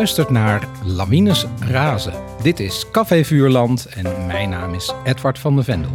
[0.00, 2.12] luistert naar Lawines Razen.
[2.42, 5.90] Dit is Café Vuurland en mijn naam is Edward van de Vendel.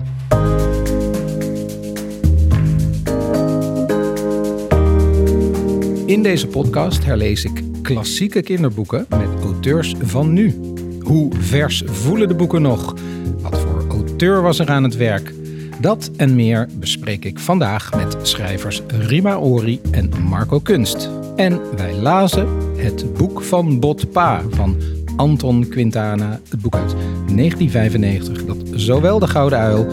[6.05, 10.73] In deze podcast herlees ik klassieke kinderboeken met auteurs van nu.
[11.01, 12.95] Hoe vers voelen de boeken nog?
[13.41, 15.33] Wat voor auteur was er aan het werk?
[15.79, 21.09] Dat en meer bespreek ik vandaag met schrijvers Rima Ori en Marco Kunst.
[21.35, 24.77] En wij lazen Het Boek van Botpa van
[25.15, 26.39] Anton Quintana.
[26.49, 29.87] Het boek uit 1995 dat zowel de Gouden Uil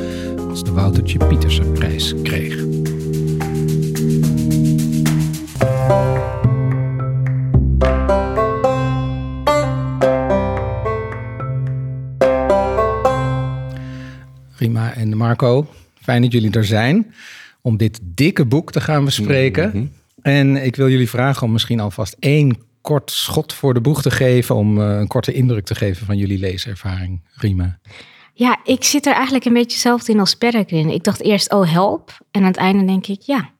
[0.48, 2.56] als de Woutertje Pietersen prijs kreeg.
[14.56, 15.66] Rima en Marco,
[16.00, 17.14] fijn dat jullie er zijn
[17.60, 19.68] om dit dikke boek te gaan bespreken.
[19.68, 19.84] Mhm.
[20.22, 24.10] En ik wil jullie vragen om misschien alvast één kort schot voor de boeg te
[24.10, 27.78] geven, om eh, een korte indruk te geven van jullie leeservaring, Rima.
[28.34, 30.94] Ja, ik zit er eigenlijk een beetje hetzelfde in als Peregrine.
[30.94, 32.18] Ik dacht eerst, oh help.
[32.30, 33.50] En aan het einde denk ik, ja,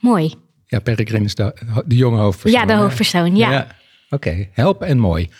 [0.00, 0.34] mooi.
[0.66, 1.54] Ja, Peregrine is de,
[1.86, 2.60] de jonge hoofdpersoon.
[2.60, 2.78] Ja, de hè?
[2.78, 3.66] hoofdpersoon, ja.
[4.10, 5.30] Oké, help en mooi.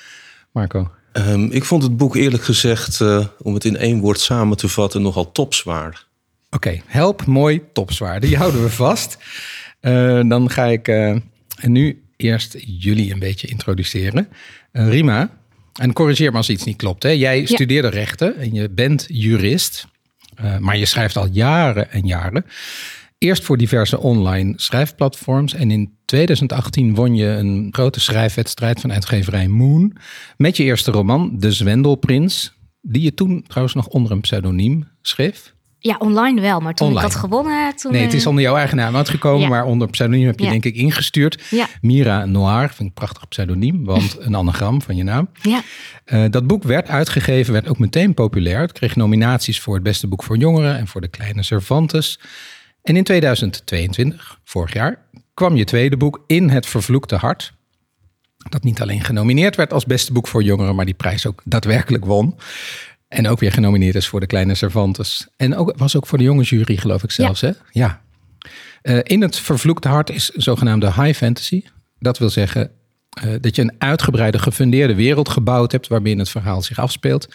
[0.53, 0.91] Marco.
[1.13, 4.69] Ehm, ik vond het boek eerlijk gezegd, eh, om het in één woord samen te
[4.69, 6.07] vatten, nogal topzwaar.
[6.51, 8.21] Oké, help, mooi, topzwaar.
[8.21, 9.19] Die houden we vast.
[9.81, 11.09] Eh, dan ga ik eh,
[11.57, 14.29] en nu eerst jullie een beetje introduceren.
[14.73, 15.31] Eh, Rima,
[15.81, 17.03] en corrigeer me als iets niet klopt.
[17.03, 17.09] Hè?
[17.09, 19.87] Jij studeerde rechten en je bent jurist,
[20.35, 22.45] eh, maar je schrijft al jaren en jaren.
[23.19, 25.55] Eerst voor diverse online schrijfplatforms.
[25.55, 29.97] En in 2018 won je een grote schrijfwedstrijd van uitgeverij Moon.
[30.37, 32.55] Met je eerste roman, De Zwendelprins.
[32.81, 35.56] Die je toen trouwens nog onder een pseudoniem schreef.
[35.87, 36.61] Ja, online wel.
[36.61, 37.07] Maar toen Online.
[37.07, 37.93] ik had gewonnen, toen...
[37.93, 39.49] Nee, het is eh, onder jouw eigen naam uitgekomen, Ja.
[39.49, 40.51] maar onder pseudoniem heb je Ja.
[40.51, 41.43] denk ik ingestuurd.
[41.51, 41.67] Ja.
[41.81, 45.29] Mira Noir, vind ik een prachtig pseudoniem, want een anagram van je naam.
[45.43, 45.63] Ja,
[46.05, 48.61] Eh, dat boek werd uitgegeven, werd ook meteen populair.
[48.61, 52.21] Het kreeg nominaties voor het beste boek voor jongeren en voor de kleine Cervantes.
[52.83, 54.99] En in 2022, vorig jaar,
[55.35, 57.55] kwam je tweede boek In het Vervloekte Hart.
[58.49, 62.05] Dat niet alleen genomineerd werd als beste boek voor jongeren, maar die prijs ook daadwerkelijk
[62.05, 62.35] won.
[63.09, 65.29] En ook weer genomineerd is voor de kleine Cervantes.
[65.37, 67.51] En ook, was ook voor de jonge jury, geloof ik zelfs, hè?
[67.71, 68.01] Ja.
[68.83, 71.65] Eh, in het Vervloekte Hart is zogenaamde high fantasy.
[71.99, 72.71] Dat wil zeggen
[73.11, 77.29] eh, dat je een uitgebreide, gefundeerde wereld gebouwd hebt waarbinnen het verhaal zich afspeelt.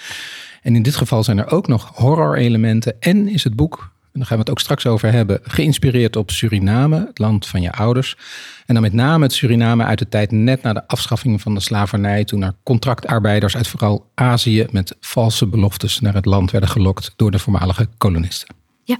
[0.62, 2.96] En in dit geval zijn er ook nog horror-elementen.
[3.00, 6.32] En is het boek, en daar gaan we het ook straks over hebben, geïnspireerd op
[6.32, 8.18] Suriname, het land van je ouders.
[8.66, 11.60] En dan met name het Suriname uit de tijd net na de afschaffing van de
[11.60, 17.14] slavernij, toen er contractarbeiders uit vooral Azië met valse beloftes naar het land werden gelokt
[17.16, 18.56] door de voormalige kolonisten.
[18.84, 18.98] ja.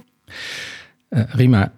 [1.08, 1.72] Eh, Rima,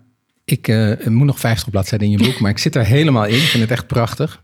[0.44, 3.34] ik eh, moet nog 50 bladzijden in je boek, maar ik zit er helemaal in.
[3.34, 4.42] Ik vind het echt prachtig.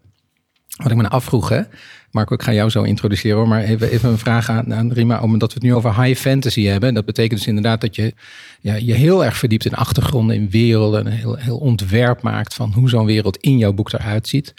[0.76, 1.62] Wat ik me nou afvroeg, hè?
[2.10, 5.48] Marco, ik ga jou zo introduceren maar even, even een vraag aan, aan Rima, omdat
[5.48, 6.94] we het nu over high fantasy hebben.
[6.94, 8.14] Dat betekent dus inderdaad dat je
[8.60, 12.72] ja, je heel erg verdiept in achtergronden, in werelden, een heel, heel ontwerp maakt van
[12.72, 14.54] hoe zo'n wereld in jouw boek eruit ziet.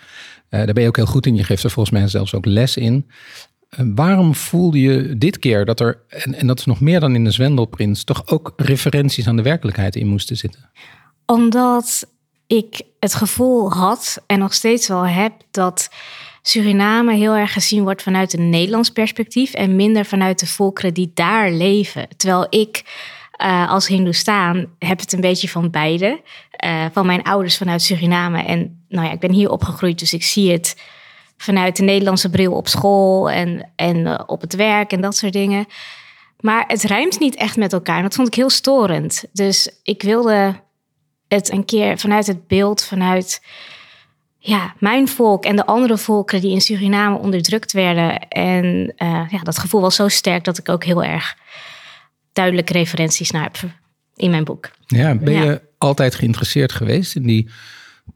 [0.50, 1.36] Eh, daar ben je ook heel goed in.
[1.36, 3.10] Je geeft er volgens mij zelfs ook les in.
[3.70, 7.16] Eh, waarom voelde je dit keer dat er, en, en dat is nog meer dan
[7.16, 10.70] in de Zwendelprins, toch ook referenties aan de werkelijkheid in moesten zitten?
[11.26, 12.08] Omdat
[12.48, 15.90] ik het gevoel had en nog steeds wel heb dat
[16.42, 21.12] Suriname heel erg gezien wordt vanuit een Nederlands perspectief en minder vanuit de volkeren die
[21.14, 22.08] daar leven.
[22.18, 22.84] Terwijl ik
[23.32, 26.22] eh, als Hindoestaan heb het een beetje van beide.
[26.52, 28.44] Eh, van mijn ouders vanuit Suriname.
[28.44, 30.82] En nou ja, ik ben hier opgegroeid, dus ik zie het
[31.38, 35.34] vanuit de Nederlandse bril op school en, en eh, op het werk en dat soort
[35.34, 35.66] dingen.
[36.40, 37.98] Maar het rijmt niet echt met elkaar.
[37.98, 39.24] En dat vond ik heel storend.
[39.34, 40.56] Dus ik wilde
[41.28, 43.42] het een keer vanuit het beeld, vanuit
[44.44, 48.20] ja, mijn volk en de andere volkeren die in Suriname onderdrukt werden.
[48.28, 51.38] En eh, ja, dat gevoel was zo sterk dat ik ook heel erg
[52.34, 53.58] duidelijke referenties naar heb
[54.16, 54.70] in mijn boek.
[54.86, 55.44] Ja, ben Ja.
[55.44, 57.50] je altijd geïnteresseerd geweest in die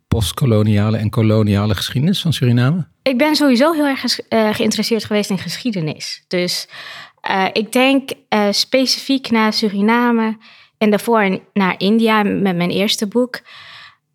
[0.08, 2.88] postkoloniale en koloniale geschiedenis van Suriname?
[3.02, 6.24] Ik ben sowieso heel erg eh, geïnteresseerd geweest in geschiedenis.
[6.28, 6.68] Dus
[7.22, 8.10] eh, ik denk
[8.52, 10.38] specifiek naar Suriname
[10.78, 13.42] en daarvoor naar India met mijn eerste boek.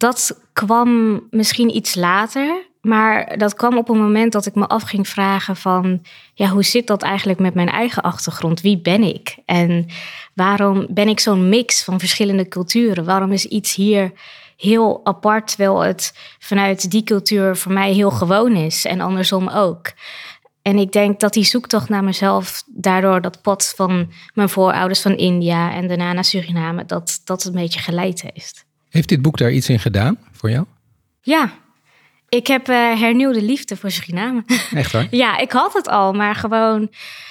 [0.00, 4.82] Dat kwam misschien iets later, maar dat kwam op een moment dat ik me af
[4.82, 6.02] ging vragen van,
[6.34, 8.60] ja, hoe zit dat eigenlijk met mijn eigen achtergrond?
[8.60, 9.36] Wie ben ik?
[9.44, 9.86] En
[10.34, 13.04] waarom ben ik zo'n mix van verschillende culturen?
[13.04, 14.12] Waarom is iets hier
[14.56, 19.92] heel apart, terwijl het vanuit die cultuur voor mij heel gewoon is en andersom ook?
[20.62, 25.16] En ik denk dat die zoektocht naar mezelf, daardoor dat pad van mijn voorouders van
[25.16, 28.68] India en daarna naar Suriname, dat dat een beetje geleid heeft.
[28.90, 30.66] Heeft dit boek daar iets in gedaan voor jou?
[31.20, 31.52] Ja,
[32.28, 34.44] Ik heb uh, hernieuwde liefde voor Suriname.
[34.74, 35.06] Echt waar?
[35.24, 36.90] ja, ik had het al, maar gewoon...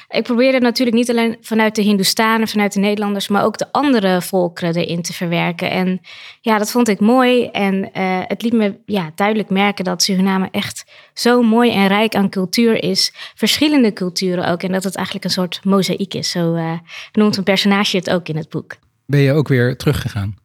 [0.09, 4.21] Ik probeerde natuurlijk niet alleen vanuit de Hindoestanen, vanuit de Nederlanders, maar ook de andere
[4.21, 5.71] volkeren erin te verwerken.
[5.71, 6.01] En
[6.41, 7.45] ja, dat vond ik mooi.
[7.45, 12.15] En uh, het liet me ja, duidelijk merken dat Suriname echt zo mooi en rijk
[12.15, 13.13] aan cultuur is.
[13.35, 14.63] Verschillende culturen ook.
[14.63, 16.29] En dat het eigenlijk een soort mozaïek is.
[16.29, 16.71] Zo uh,
[17.11, 18.75] noemt een personage het ook in het boek.
[19.05, 20.35] Ben je ook weer teruggegaan?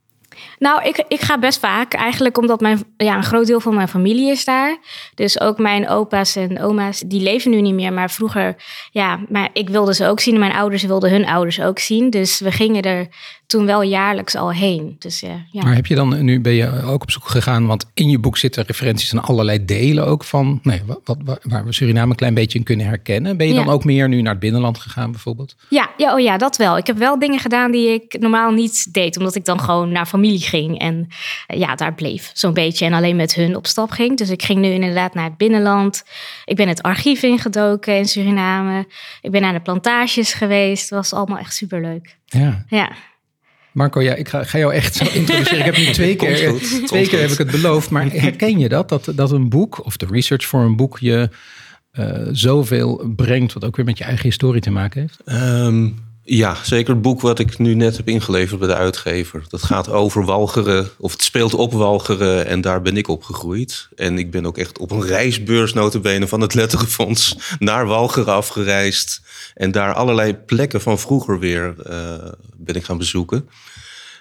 [0.59, 1.95] Nou, ik, ik ga best vaak.
[1.95, 4.79] Eigenlijk omdat mijn, ja, een groot deel van mijn familie is daar.
[5.15, 7.93] Dus ook mijn opa's en oma's, die leven nu niet meer.
[7.93, 8.57] Maar vroeger,
[8.91, 10.39] ja, maar ik wilde ze ook zien.
[10.39, 12.11] Mijn ouders wilden hun ouders ook zien.
[12.11, 13.09] Dus we gingen er
[13.47, 14.97] toen wel jaarlijks al heen.
[14.99, 15.63] Dus, ja, ja.
[15.63, 18.39] Maar heb je dan, nu ben je ook op zoek gegaan, want in je boek
[18.39, 22.35] zitten referenties aan allerlei delen ook van, nee, wat, wat, waar we Suriname een klein
[22.35, 23.37] beetje in kunnen herkennen.
[23.37, 25.57] Ben je dan ook meer nu naar het binnenland gegaan bijvoorbeeld?
[25.69, 26.77] Ja, ja, oh ja, dat wel.
[26.77, 30.07] Ik heb wel dingen gedaan die ik normaal niet deed, omdat ik dan gewoon naar
[30.07, 31.07] familie ging en
[31.47, 34.17] eh, ja, daar bleef zo'n beetje en alleen met hun op stap ging.
[34.17, 36.05] Dus ik ging nu inderdaad naar het binnenland.
[36.45, 38.87] Ik ben het archief ingedoken in Suriname.
[39.21, 40.83] Ik ben naar de plantages geweest.
[40.83, 42.17] Het was allemaal echt superleuk.
[42.25, 42.65] Ja.
[42.69, 42.93] Ja.
[43.75, 45.59] Marco, ja, ik ga, ga jou echt zo introduceren.
[45.59, 47.91] Ik heb nu twee keer, goed, twee keer heb ik het beloofd.
[47.91, 48.89] Maar herken je dat?
[48.89, 51.29] Dat, dat een boek of de research voor een boek je
[51.93, 55.21] uh, zoveel brengt, wat ook weer met je eigen historie te maken heeft?
[55.65, 55.95] Um,
[56.25, 59.45] ja, zeker het boek wat ik nu net heb ingeleverd bij de uitgever.
[59.49, 63.89] Dat gaat over Walcheren, of het speelt op Walcheren en daar ben ik opgegroeid.
[63.97, 69.23] En ik ben ook echt op een reisbeurs notabene van het Letterenfonds naar Walcheren afgereisd.
[69.55, 72.15] En daar allerlei plekken van vroeger weer uh,
[72.57, 73.49] ben ik gaan bezoeken.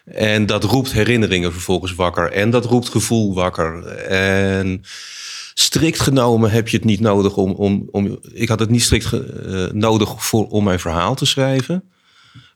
[0.06, 2.32] En dat roept herinneringen vervolgens wakker.
[2.32, 3.86] En dat roept gevoel wakker.
[4.08, 4.82] En
[5.54, 7.52] strikt genomen heb je het niet nodig om.
[7.52, 11.84] om, om ik had het niet strikt uh, nodig voor, om mijn verhaal te schrijven.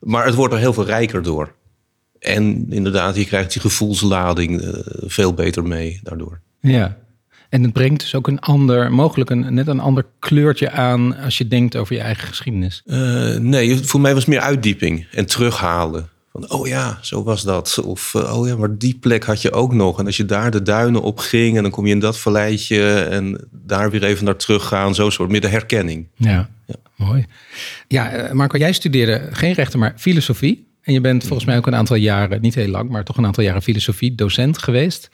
[0.00, 1.54] Maar het wordt er heel veel rijker door.
[2.18, 4.68] En inderdaad, je krijgt die gevoelslading uh,
[5.06, 6.40] veel beter mee daardoor.
[6.60, 6.96] Ja.
[7.48, 11.38] En het brengt dus ook een ander, mogelijk een, net een ander kleurtje aan als
[11.38, 12.82] je denkt over je eigen geschiedenis.
[12.86, 16.08] Uh, nee, voor mij was het meer uitdieping en terughalen.
[16.32, 17.80] Van, oh ja, zo was dat.
[17.84, 19.98] Of, uh, oh ja, maar die plek had je ook nog.
[19.98, 22.92] En als je daar de duinen op ging en dan kom je in dat valleitje
[23.00, 24.94] en daar weer even naar terug gaan.
[24.94, 26.06] Zo soort, meer de herkenning.
[26.14, 26.74] Ja, ja.
[26.96, 27.26] mooi.
[27.88, 30.66] Ja, Marco, jij studeerde geen rechten, maar filosofie.
[30.82, 33.26] En je bent volgens mij ook een aantal jaren, niet heel lang, maar toch een
[33.26, 35.10] aantal jaren filosofie docent geweest.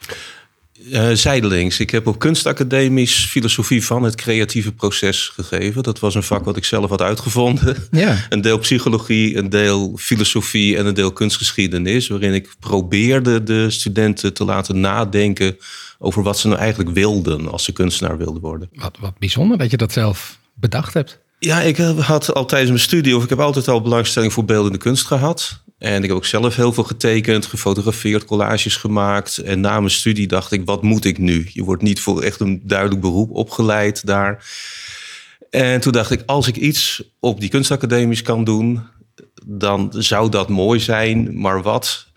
[0.91, 1.79] Uh, zijdelings.
[1.79, 5.83] Ik heb op kunstacademies filosofie van het creatieve proces gegeven.
[5.83, 7.75] Dat was een vak wat ik zelf had uitgevonden.
[7.91, 8.17] Ja.
[8.29, 12.07] Een deel psychologie, een deel filosofie en een deel kunstgeschiedenis.
[12.07, 15.57] Waarin ik probeerde de studenten te laten nadenken
[15.99, 18.69] over wat ze nou eigenlijk wilden als ze kunstenaar wilden worden.
[18.73, 21.19] Wat, wat bijzonder dat je dat zelf bedacht hebt.
[21.45, 24.77] Ja, ik had al tijdens mijn studie, of ik heb altijd al belangstelling voor beeldende
[24.77, 25.63] kunst gehad.
[25.77, 29.37] En ik heb ook zelf heel veel getekend, gefotografeerd, collages gemaakt.
[29.37, 31.49] En na mijn studie dacht ik, wat moet ik nu?
[31.53, 34.45] Je wordt niet voor echt een duidelijk beroep opgeleid daar.
[35.49, 38.81] En toen dacht ik, als ik iets op die kunstacademies kan doen,
[39.45, 41.39] dan zou dat mooi zijn.
[41.39, 42.07] Maar wat?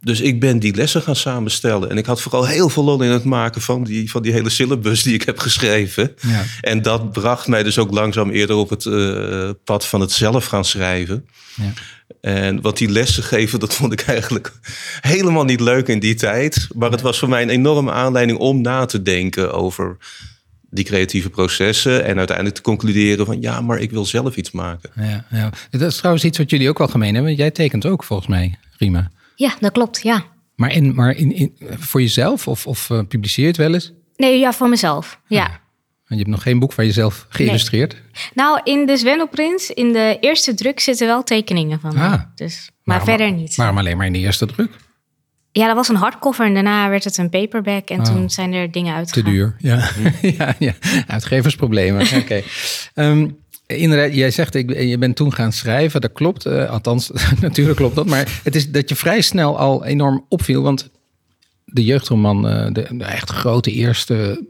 [0.00, 1.90] Dus ik ben die lessen gaan samenstellen.
[1.90, 4.50] En ik had vooral heel veel lol in het maken van die, van die hele
[4.50, 6.14] syllabus die ik heb geschreven.
[6.20, 6.44] Ja.
[6.60, 10.44] En dat bracht mij dus ook langzaam eerder op het uh, pad van het zelf
[10.44, 11.26] gaan schrijven.
[11.54, 11.72] Ja.
[12.20, 14.52] En wat die lessen geven, dat vond ik eigenlijk
[15.00, 16.68] helemaal niet leuk in die tijd.
[16.74, 19.96] Maar het was voor mij een enorme aanleiding om na te denken over
[20.70, 22.04] die creatieve processen.
[22.04, 24.90] En uiteindelijk te concluderen van ja, maar ik wil zelf iets maken.
[24.96, 25.50] Ja, ja.
[25.70, 27.34] Dat is trouwens iets wat jullie ook wel gemeen hebben.
[27.34, 29.10] Jij tekent ook volgens mij, Rima.
[29.34, 30.24] Ja, dat klopt, ja.
[30.56, 33.92] Maar, in, maar in, in, voor jezelf of, of uh, publiceer je het wel eens?
[34.16, 35.44] Nee, ja, voor mezelf, ja.
[35.44, 35.50] Ah.
[36.06, 37.92] En je hebt nog geen boek van jezelf geïllustreerd?
[37.92, 38.02] Nee.
[38.34, 42.20] Nou, in de Zwendelprins, in de eerste druk zitten wel tekeningen van ah.
[42.34, 43.56] Dus, maar, maar verder niet.
[43.56, 44.70] Waarom alleen maar in de eerste druk?
[45.52, 48.04] Ja, dat was een hardcover en daarna werd het een paperback en oh.
[48.04, 49.24] toen zijn er dingen uitgegaan.
[49.24, 49.90] Te duur, ja.
[50.22, 50.74] ja, ja.
[51.06, 52.16] Uitgeversproblemen, oké.
[52.16, 52.44] Okay.
[52.94, 53.41] Um,
[53.76, 56.00] Inderdaad, jij zegt, ik, je bent toen gaan schrijven.
[56.00, 56.46] Dat klopt.
[56.46, 57.10] Uh, althans,
[57.40, 58.06] natuurlijk klopt dat.
[58.06, 60.62] Maar het is dat je vrij snel al enorm opviel.
[60.62, 60.90] Want
[61.72, 64.46] de jeugdroman, uh, de, de, echt grote eerste...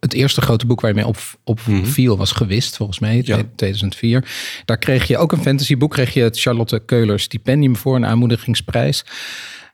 [0.00, 1.86] Het eerste grote boek waar je mee op, op mm -hmm.
[1.86, 3.42] viel was Gewist, volgens mij, ja.
[3.56, 4.24] 2004.
[4.64, 5.90] Daar kreeg je ook een fantasyboek.
[5.90, 9.04] Kreeg je het Charlotte Keuler stipendium voor, een aanmoedigingsprijs.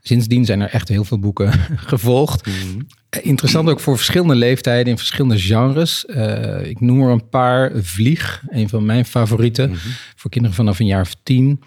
[0.00, 1.52] Sindsdien zijn er echt heel veel boeken
[1.92, 2.46] gevolgd.
[2.46, 2.86] Mm.
[3.22, 6.04] Interessant ook voor verschillende leeftijden in verschillende genres.
[6.08, 7.72] Uh, ik noem er een paar.
[7.74, 9.68] Vlieg, een van mijn favorieten.
[9.68, 9.92] Mm -hmm.
[10.16, 11.62] Voor kinderen vanaf een jaar of tien.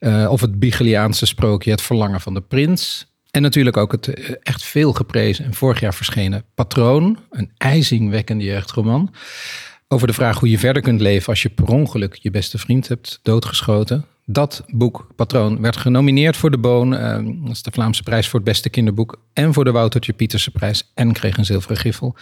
[0.00, 3.07] Uh, of het Bigeliaanse sprookje Het Verlangen van de Prins.
[3.38, 7.18] En natuurlijk ook het uh, echt veel geprezen en vorig jaar verschenen Patroon.
[7.30, 9.14] Een ijzingwekkende jeugdroman.
[9.88, 12.88] Over de vraag hoe je verder kunt leven als je per ongeluk je beste vriend
[12.88, 14.04] hebt doodgeschoten.
[14.24, 16.96] Dat boek, Patroon, werd genomineerd voor de Boon.
[16.96, 19.20] eh, dat is de Vlaamse prijs voor het beste kinderboek.
[19.32, 20.90] En voor de Woutertje Pieterse prijs.
[20.94, 22.16] En kreeg een zilveren griffel.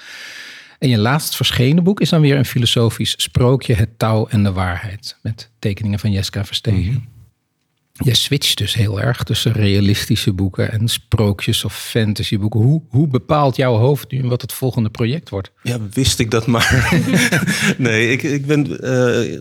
[0.78, 3.74] En je laatst verschenen boek is dan weer een filosofisch sprookje.
[3.74, 5.16] Het touw en de waarheid.
[5.22, 7.15] Met tekeningen van Jeska Verstegen.
[7.98, 12.60] Je switcht dus heel erg tussen realistische boeken en sprookjes of fantasyboeken.
[12.60, 15.50] Hoe, hoe bepaalt jouw hoofd nu wat het volgende project wordt?
[15.62, 17.02] Ja, wist ik dat maar.
[17.78, 18.80] nee, ik, ik ben.
[18.80, 19.34] eh,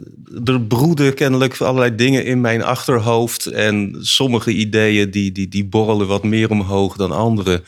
[0.45, 3.45] er broeden kennelijk allerlei dingen in mijn achterhoofd.
[3.45, 7.63] En sommige ideeën die, die, die borrelen wat meer omhoog dan andere.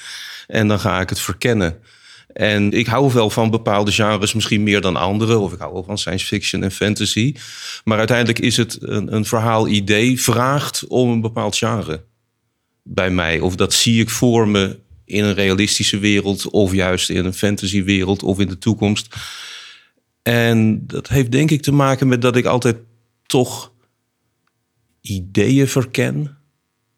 [0.47, 1.75] En dan ga ik het verkennen.
[2.33, 5.37] En ik hou wel van bepaalde genres, misschien meer dan andere.
[5.37, 7.35] Of ik hou wel van science fiction en fantasy.
[7.83, 12.03] Maar uiteindelijk is het een, een verhaal-idee vraagt om een bepaald genre
[12.83, 13.39] bij mij.
[13.39, 18.23] Of dat zie ik voor me in een realistische wereld, of juist in een fantasywereld
[18.23, 19.15] of in de toekomst.
[20.23, 22.77] En dat heeft denk ik te maken met dat ik altijd
[23.25, 23.71] toch
[25.01, 26.37] ideeën verken.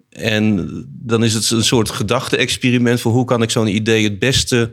[0.10, 4.72] En dan is het een soort gedachte-experiment voor hoe kan ik zo'n idee het beste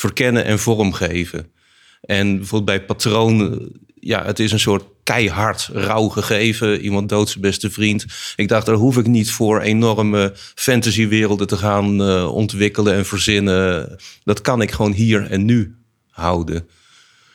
[0.00, 1.52] verkennen en vormgeven.
[2.00, 6.80] En bijvoorbeeld bij patroon, ja, het is een soort keihard rauw gegeven.
[6.80, 8.04] Iemand doodt zijn beste vriend.
[8.36, 13.96] Ik dacht, daar hoef ik niet voor enorme fantasywerelden te gaan eh, ontwikkelen en verzinnen.
[14.24, 15.74] Dat kan ik gewoon hier en nu
[16.10, 16.68] houden.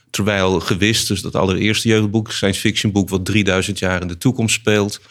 [0.09, 4.55] Terwijl gewist, dus dat allereerste jeugdboek, science fiction boek, wat 3000 jaar in de toekomst
[4.55, 5.01] speelt.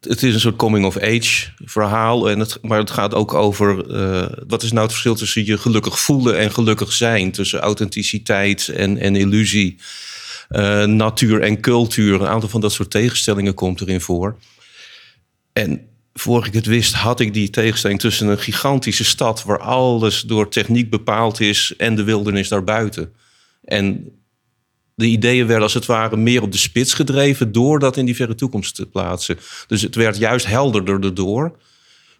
[0.00, 2.30] Het is een soort coming-of-age verhaal.
[2.30, 5.58] En het, maar het gaat ook over eh, wat is nou het verschil tussen je
[5.58, 7.32] gelukkig voelen en gelukkig zijn.
[7.32, 9.80] Tussen authenticiteit en, en illusie.
[10.48, 12.14] Eh, natuur en cultuur.
[12.14, 14.38] Een aantal van dat soort tegenstellingen komt erin voor.
[15.52, 20.22] En voor ik het wist, had ik die tegenstelling tussen een gigantische stad waar alles
[20.22, 23.12] door techniek bepaald is en de wildernis daarbuiten.
[23.64, 24.12] En
[24.98, 28.16] de ideeën werden als het ware meer op de spits gedreven door dat in die
[28.16, 29.38] verre toekomst te plaatsen.
[29.66, 31.56] Dus het werd juist helderder erdoor.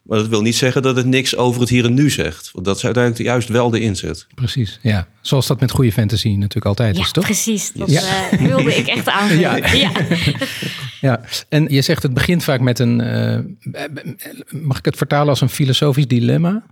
[0.02, 2.50] Maar dat wil niet zeggen dat het niks over het hier en nu zegt.
[2.52, 4.26] Want dat is uiteindelijk juist wel de inzet.
[4.34, 5.08] Precies, ja.
[5.20, 7.24] Zoals dat met goede fantasy natuurlijk altijd Ja, is, toch?
[7.24, 7.72] precies.
[7.72, 8.30] Dat Ja.
[8.30, 9.40] eh, wilde ik echt aanvullen.
[9.62, 9.72] Ja.
[9.72, 9.90] Ja.
[11.00, 13.38] Ja, en je zegt het begint vaak met een, eh,
[14.50, 16.62] mag ik het vertalen als een filosofisch dilemma?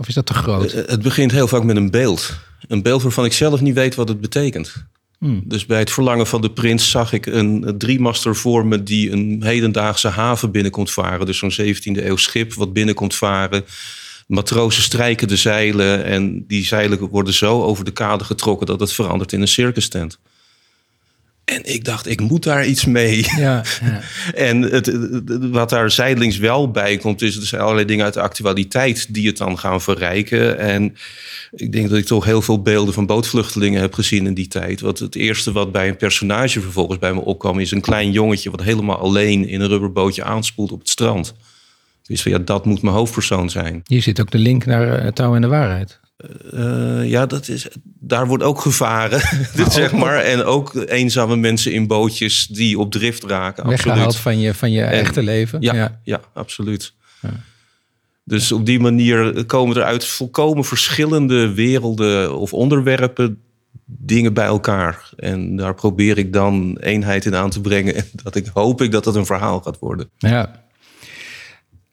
[0.00, 0.72] Of is dat te groot?
[0.72, 2.38] Eh, Het begint heel vaak met een beeld.
[2.68, 4.84] Een beeld waarvan ik zelf niet weet wat het betekent.
[5.20, 9.42] Dus bij het verlangen van de prins zag ik een driemaster voor me die een
[9.42, 11.26] hedendaagse haven binnenkomt varen.
[11.26, 13.64] Dus zo'n 17e eeuw schip wat binnenkomt varen.
[14.26, 18.92] Matrozen strijken de zeilen en die zeilen worden zo over de kade getrokken dat het
[18.92, 20.18] verandert in een circus tent.
[21.48, 23.26] En ik dacht, ik moet daar iets mee.
[23.36, 24.00] Ja, ja.
[24.48, 24.98] En het,
[25.50, 29.26] wat daar zijdelings wel bij komt, is er zijn allerlei dingen uit de actualiteit die
[29.26, 30.58] het dan gaan verrijken.
[30.58, 30.96] En
[31.50, 34.80] ik denk dat ik toch heel veel beelden van bootvluchtelingen heb gezien in die tijd.
[34.80, 38.50] Wat het eerste wat bij een personage vervolgens bij me opkwam, is een klein jongetje
[38.50, 41.34] wat helemaal alleen in een rubberbootje aanspoelt op het strand.
[42.02, 43.80] Dus van ja, dat moet mijn hoofdpersoon zijn.
[43.84, 46.00] Hier zit ook de link naar eh, Touw en de Waarheid.
[46.52, 49.20] Eh, ja, dat is, daar wordt ook gevaren,
[49.56, 50.16] dit zeg maar.
[50.16, 53.68] En ook eenzame mensen in bootjes die op drift raken.
[53.68, 54.22] Weggehaald Absoluut.
[54.22, 55.60] van je, van je echte leven.
[55.60, 56.20] Ja, ja.
[56.34, 56.96] absoluut.
[58.24, 63.42] Dus op die manier komen er uit volkomen verschillende werelden of onderwerpen
[63.84, 65.10] dingen bij elkaar.
[65.16, 67.94] En daar probeer ik dan eenheid in aan te brengen.
[67.94, 70.10] En dat ik hoop ik dat het een verhaal gaat worden.
[70.18, 70.66] Ja.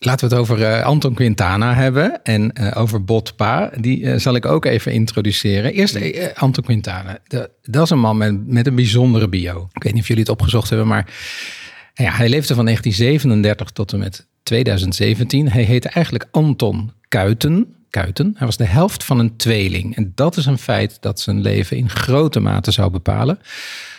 [0.06, 3.72] Laten we het over eh, Anton Quintana hebben en eh, over Bot Pa.
[3.80, 5.74] Die eh, zal ik ook even introduceren.
[5.74, 5.98] Eerst
[6.36, 7.18] Anton Quintana.
[7.28, 9.70] De- dat is een man met, met een bijzondere bio.
[9.74, 11.14] Ik weet niet of jullie het opgezocht hebben, maar
[11.94, 15.52] ja, hij leefde van 1937 tot en met 2017.
[15.52, 17.76] Hij heette eigenlijk Anton Kuiten.
[17.90, 18.34] Kuiten.
[18.38, 19.96] Hij was de helft van een tweeling.
[19.96, 23.40] En dat is een feit dat zijn leven in grote mate zou bepalen.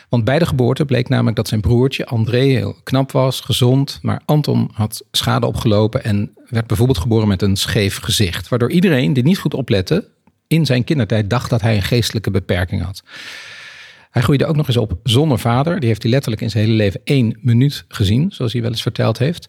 [0.09, 3.99] Want bij de geboorte bleek namelijk dat zijn broertje André heel knap was, gezond.
[4.03, 8.49] Maar Anton had schade opgelopen en werd bijvoorbeeld geboren met een scheef gezicht.
[8.49, 10.09] Waardoor iedereen die niet goed oplette
[10.47, 13.03] in zijn kindertijd dacht dat hij een geestelijke beperking had.
[14.11, 15.81] Hij groeide ook nog eens op zonder vader.
[15.81, 18.83] Die heeft hij letterlijk in zijn hele leven één minuut gezien, zoals hij wel eens
[18.83, 19.49] verteld heeft.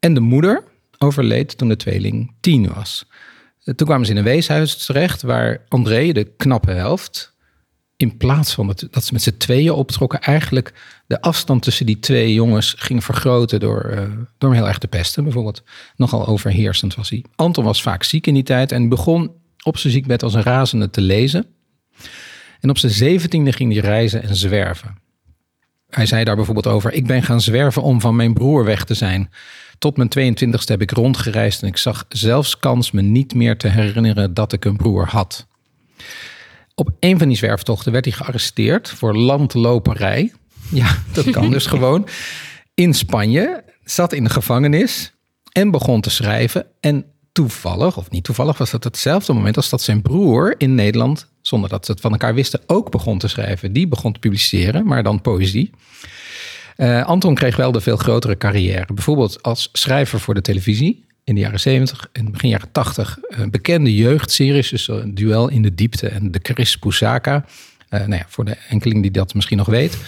[0.00, 0.64] En de moeder
[0.98, 3.06] overleed toen de tweeling tien was.
[3.64, 7.35] Toen kwamen ze in een weeshuis terecht waar André, de knappe helft,
[7.96, 10.72] in plaats van dat, ze met z'n tweeën optrokken, eigenlijk
[11.06, 13.98] de afstand tussen die twee jongens ging vergroten door, eh,
[14.38, 15.24] door hem heel erg te pesten.
[15.24, 15.62] Bijvoorbeeld
[15.96, 17.24] nogal overheersend was hij.
[17.36, 19.30] Anton was vaak ziek in die tijd en begon
[19.62, 21.46] op zijn ziekbed als een razende te lezen.
[22.60, 24.98] En op zijn zeventiende ging hij reizen en zwerven.
[25.88, 28.94] Hij zei daar bijvoorbeeld over: Ik ben gaan zwerven om van mijn broer weg te
[28.94, 29.30] zijn.
[29.78, 33.68] Tot mijn 22e heb ik rondgereisd en ik zag zelfs kans me niet meer te
[33.68, 35.46] herinneren dat ik een broer had.
[36.78, 40.32] Op een van die zwerftochten werd hij gearresteerd voor landloperij.
[40.70, 42.08] Ja, dat kan dus gewoon.
[42.74, 43.64] In Spanje.
[43.84, 45.12] zat in de gevangenis
[45.52, 46.66] en begon te schrijven.
[46.80, 51.28] En toevallig, of niet toevallig, was dat hetzelfde moment als dat zijn broer in Nederland,
[51.40, 53.72] zonder dat ze het van elkaar wisten, ook begon te schrijven.
[53.72, 55.70] Die begon te publiceren, maar dan poëzie.
[56.76, 58.94] Uh, Anton kreeg wel de veel grotere carrière.
[58.94, 63.18] Bijvoorbeeld als schrijver voor de televisie in de jaren 70 en begin jaren 80.
[63.28, 67.44] Uh, bekende jeugdseries, dus uh, Duel in de Diepte en De Chris Pusaka.
[67.90, 69.98] nou ja, voor de enkeling die dat misschien nog weet.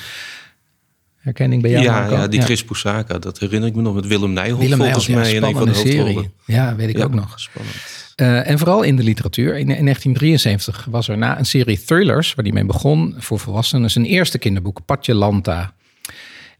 [1.17, 1.85] Herkenning bij jou?
[1.85, 5.07] Ja, ja die Chris Pusaka, dat herinner ik me nog met Willem Nijholt Willem volgens
[5.07, 6.31] mij een van de serie.
[6.45, 7.41] Ja, weet ik ook nog.
[7.41, 7.77] Spannend.
[8.17, 9.49] Uh, en vooral in de literatuur.
[9.49, 13.91] In, in, 1973 was er na een serie thrillers, waar die mee begon voor volwassenen,
[13.91, 15.75] zijn eerste kinderboek, Patje Lanta.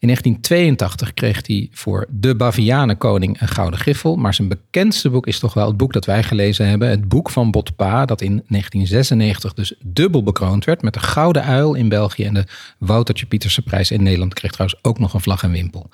[0.01, 4.17] In 1982 kreeg hij voor De Bavianenkoning een gouden griffel.
[4.17, 6.89] Maar zijn bekendste boek is toch wel het boek dat wij gelezen hebben.
[6.89, 10.83] Het boek van Botpa, dat in 1996 dus dubbel bekroond werd.
[10.83, 12.45] Met de Gouden Uil in België en de
[12.79, 14.35] Woutertje Pieterse prijs in Nederland.
[14.35, 15.91] Kreeg trouwens ook nog een vlag en wimpel.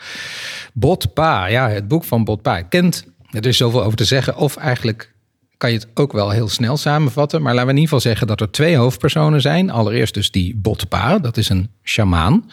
[0.73, 2.63] Botpa, ja, het boek van Botpa.
[2.63, 4.37] Kent, er is zoveel over te zeggen.
[4.37, 5.13] Of eigenlijk
[5.57, 7.43] kan je het ook wel heel snel samenvatten.
[7.43, 9.71] Maar laten we in ieder geval zeggen dat er twee hoofdpersonen zijn.
[9.71, 12.45] Allereerst dus die Botpa, dat is een sjamaan.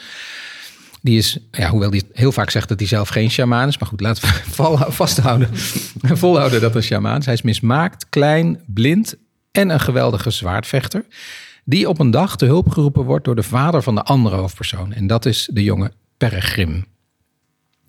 [1.01, 3.77] Die is, ja, hoewel die heel vaak zegt dat hij zelf geen shamaan is.
[3.77, 5.49] Maar goed, laten we vasthouden.
[6.23, 7.25] volhouden dat een shamaan is.
[7.25, 9.15] Hij is mismaakt, klein, blind
[9.51, 11.05] en een geweldige zwaardvechter.
[11.63, 14.93] Die op een dag te hulp geroepen wordt door de vader van de andere hoofdpersoon.
[14.93, 16.85] En dat is de jonge Peregrim.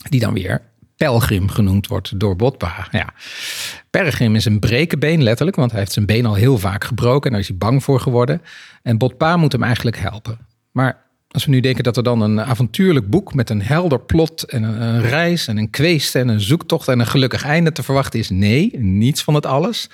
[0.08, 0.62] Die dan weer
[0.96, 2.88] Pelgrim genoemd wordt door Botpa.
[2.90, 3.14] Ja.
[3.90, 7.30] Peregrim is een brekenbeen letterlijk, want hij heeft zijn been al heel vaak gebroken en
[7.30, 8.42] daar is hij bang voor geworden.
[8.82, 10.38] En Botpa moet hem eigenlijk helpen.
[10.70, 11.02] Maar
[11.32, 14.62] als we nu denken dat er dan een avontuurlijk boek met een helder plot en
[14.62, 18.30] een, reis en een kweest en een zoektocht en een gelukkig einde te verwachten is,
[18.30, 19.88] nee, niets van het alles.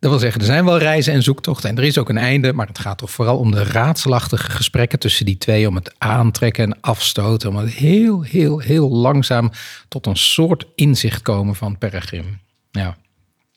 [0.00, 2.52] Dat wil zeggen, er zijn wel reizen en zoektochten en er is ook een einde,
[2.52, 6.64] maar het gaat toch vooral om de raadselachtige gesprekken tussen die twee, om het aantrekken
[6.64, 9.50] en afstoten, om het heel, heel, heel langzaam
[9.88, 12.40] tot een soort inzicht komen van Peregrim.
[12.70, 12.96] Ja.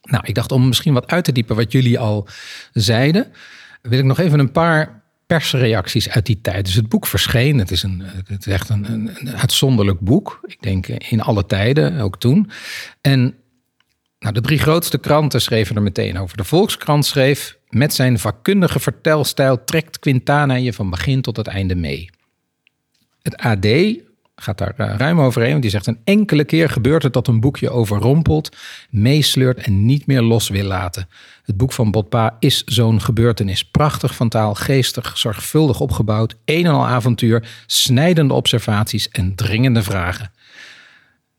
[0.01, 2.27] Nou, ik dacht om misschien wat uit te diepen wat jullie al
[2.73, 3.27] zeiden,
[3.82, 5.00] wil ik nog even een paar
[5.37, 6.65] persreacties uit die tijd.
[6.65, 7.57] Dus het boek verscheen.
[7.57, 10.39] Het is, een, het is echt een, een, uitzonderlijk boek.
[10.45, 12.49] Ik denk in alle tijden, ook toen.
[13.01, 13.35] En
[14.19, 16.37] nou, de drie grootste kranten schreven er meteen over.
[16.37, 17.57] De Volkskrant schreef...
[17.69, 22.09] met zijn vakkundige vertelstijl trekt Quintana je van begin tot het einde mee.
[23.21, 23.65] Het AD
[24.41, 25.51] gaat daar eh, ruim overheen.
[25.51, 28.58] Want die zegt: Een enkele keer gebeurt het dat een boekje overrompelt,
[28.89, 31.08] meesleurt en niet meer los wil laten.
[31.43, 33.65] Het boek van Botpa is zo'n gebeurtenis.
[33.65, 40.32] Prachtig van taal, geestig, zorgvuldig opgebouwd, een en al avontuur, snijdende observaties en dringende vragen.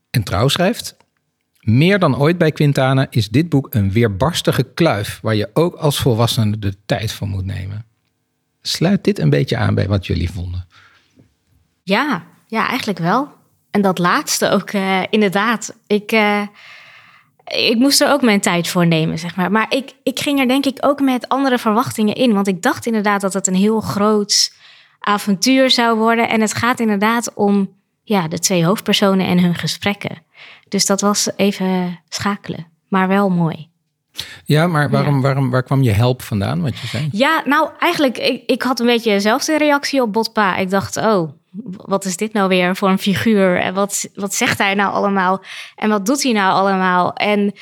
[0.09, 0.95] En Trouw schrijft.
[1.59, 5.99] Meer dan ooit bij Quintana is dit boek een weerbarstige kluif waar je ook als
[5.99, 7.85] volwassene de tijd voor moet nemen.
[8.61, 10.67] Sluit dit een beetje aan bij wat jullie vonden?
[11.83, 13.27] Ja, ja, eigenlijk wel.
[13.71, 15.75] En dat laatste ook, uh, inderdaad.
[15.87, 16.41] Ik, uh,
[17.45, 19.51] ik moest er ook mijn tijd voor nemen, zeg maar.
[19.51, 22.33] Maar ik, ik ging er denk ik ook met andere verwachtingen in.
[22.33, 24.53] Want ik dacht inderdaad dat het een heel groot
[24.99, 26.29] avontuur zou worden.
[26.29, 27.69] En het gaat inderdaad om
[28.03, 30.23] ja, de twee hoofdpersonen en hun gesprekken.
[30.69, 33.69] Dus dat was even schakelen, maar wel mooi.
[34.45, 37.09] Ja, maar waarom, waarom, waar kwam je help vandaan, wat je zei?
[37.11, 40.55] Ja, nou eigenlijk, ik, ik had een beetje dezelfde reactie op Botpa.
[40.55, 41.29] Ik dacht, oh,
[41.75, 43.59] wat is dit nou weer voor een figuur?
[43.59, 45.43] En wat, wat zegt hij nou allemaal?
[45.75, 47.13] En wat doet hij nou allemaal?
[47.13, 47.53] En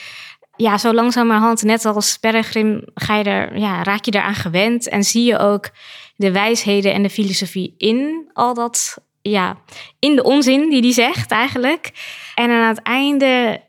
[0.56, 5.04] ja, zo langzamerhand, net als Peregrim, ga je er, ja, raak je eraan gewend en
[5.04, 5.69] zie je ook
[6.15, 9.58] de wijsheden en de filosofie in al dat, ja,
[9.99, 11.91] in de onzin die hij zegt eigenlijk.
[12.36, 13.62] En aan het einde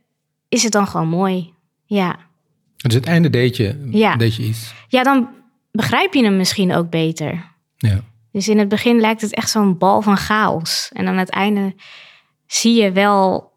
[0.48, 1.52] is het dan gewoon mooi.
[1.86, 2.16] Ja.
[2.76, 4.16] Dus het einde deed je, ja.
[4.16, 4.74] deed je iets.
[4.88, 5.28] Ja, dan
[5.70, 7.50] begrijp je hem misschien ook beter.
[7.76, 8.00] Ja.
[8.32, 10.90] Dus in het begin lijkt het echt zo'n bal van chaos.
[10.92, 11.74] En aan het einde
[12.46, 13.52] zie je wel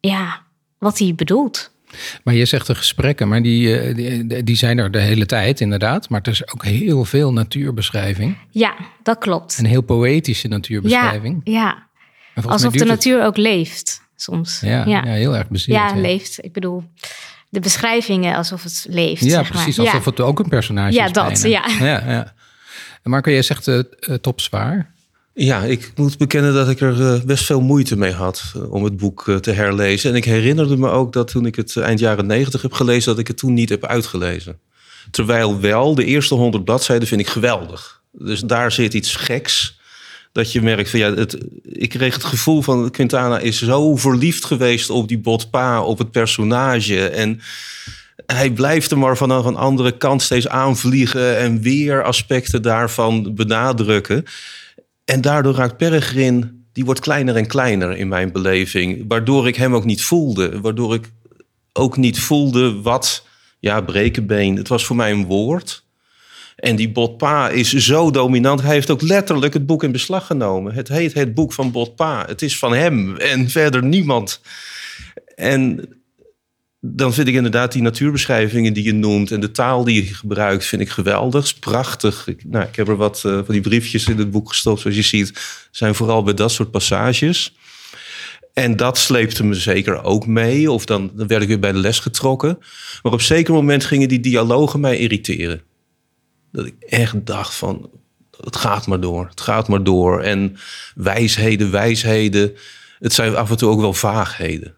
[0.00, 0.42] ja,
[0.78, 1.76] wat hij bedoelt.
[2.24, 5.60] Maar je zegt de gesprekken, maar die, eh, die, die, zijn er de hele tijd
[5.60, 6.08] inderdaad.
[6.08, 8.36] Maar er is ook heel veel natuurbeschrijving.
[8.50, 9.58] Ja, dat klopt.
[9.58, 11.40] Een heel poëtische natuurbeschrijving.
[11.44, 11.88] Ja,
[12.34, 12.42] ja.
[12.42, 14.60] alsof de natuur ook leeft soms.
[14.60, 15.04] Ja, ja.
[15.04, 15.78] heel erg bezield.
[15.78, 16.44] Ja, leeft.
[16.44, 16.84] Ik bedoel,
[17.48, 19.24] de beschrijvingen alsof het leeft.
[19.24, 19.78] Ja, precies.
[19.78, 21.12] Alsof het ook een personage ja, is.
[21.12, 21.72] Dat, ja, dat.
[21.78, 22.34] Ja, ja.
[23.02, 23.82] Marco, jij zegt uh,
[24.20, 24.92] top zwaar.
[25.34, 28.96] Ja, ik moet bekennen dat ik er uh, best veel moeite mee had om het
[28.96, 30.10] boek te herlezen.
[30.10, 33.18] En ik herinnerde me ook dat toen ik het eind jaren negentig heb gelezen, dat
[33.18, 34.58] ik het toen niet heb uitgelezen.
[35.10, 38.02] Terwijl wel, de eerste honderd bladzijden vind ik geweldig.
[38.12, 39.78] Dus daar zit iets geks.
[40.32, 44.44] Dat je merkt van ja, het, ik kreeg het gevoel van Quintana is zo verliefd
[44.44, 47.08] geweest op die botpa, op het personage.
[47.08, 47.40] En
[48.32, 54.24] hij blijft er maar vanaf een andere kant steeds aanvliegen en weer aspecten daarvan benadrukken.
[55.04, 59.04] En daardoor raakt Peregrin, die wordt kleiner en kleiner in mijn beleving.
[59.08, 60.60] Waardoor ik hem ook niet voelde.
[60.60, 61.10] Waardoor ik
[61.72, 63.26] ook niet voelde wat,
[63.60, 64.56] ja, brekenbeen.
[64.56, 65.84] Het was voor mij een woord.
[66.56, 68.62] En die Botpa is zo dominant.
[68.62, 70.74] Hij heeft ook letterlijk het boek in beslag genomen.
[70.74, 72.24] Het heet het boek van Botpa.
[72.26, 74.40] Het is van hem en verder niemand.
[75.34, 75.88] En
[76.80, 80.66] dan vind ik inderdaad die natuurbeschrijvingen die je noemt en de taal die je gebruikt,
[80.66, 81.58] vind ik geweldig.
[81.58, 82.26] Prachtig.
[82.26, 84.96] Ik, nou, ik heb er wat uh, van die briefjes in het boek gestopt, zoals
[84.96, 87.56] je ziet, zijn vooral bij dat soort passages.
[88.54, 90.70] En dat sleepte me zeker ook mee.
[90.70, 92.58] Of dan, dan werd ik weer bij de les getrokken.
[93.02, 95.62] Maar op zeker moment gingen die dialogen mij irriteren.
[96.52, 97.90] Dat ik echt dacht van,
[98.40, 100.20] het gaat maar door, het gaat maar door.
[100.22, 100.56] En
[100.94, 102.52] wijsheden, wijsheden,
[102.98, 104.74] het zijn af en toe ook wel vaagheden.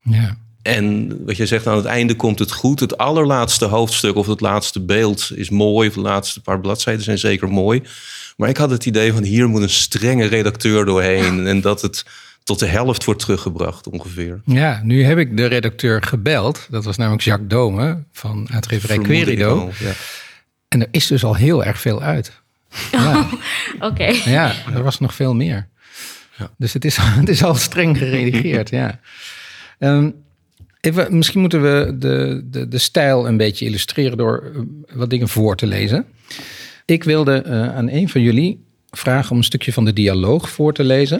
[0.00, 0.36] Ja.
[0.62, 2.80] En wat je zegt, aan het einde komt het goed.
[2.80, 5.88] Het allerlaatste hoofdstuk of het laatste beeld is mooi.
[5.88, 7.82] Of de laatste paar bladzijden zijn zeker mooi.
[8.36, 11.46] Maar ik had het idee van hier moet een strenge redacteur doorheen.
[11.46, 12.04] En dat het
[12.44, 14.40] tot de helft wordt teruggebracht ongeveer.
[14.44, 16.66] Ja, nu heb ik de redacteur gebeld.
[16.70, 19.70] Dat was namelijk Jacques Dome van uitgeverij Querido.
[19.78, 19.92] Ja.
[20.68, 22.40] En er is dus al heel erg veel uit.
[22.92, 23.28] Ja.
[23.90, 24.04] Oké.
[24.24, 25.68] Ja, er was nog veel meer.
[26.36, 26.50] Ja.
[26.56, 29.00] Dus het is, het is al streng geredigeerd, ja.
[29.78, 30.14] Um,
[30.82, 35.28] Even, misschien moeten we de, de, de stijl een beetje illustreren door eh, wat dingen
[35.28, 36.06] voor te lezen.
[36.84, 40.74] Ik wilde uh, aan een van jullie vragen om een stukje van de dialoog voor
[40.74, 41.18] te lezen.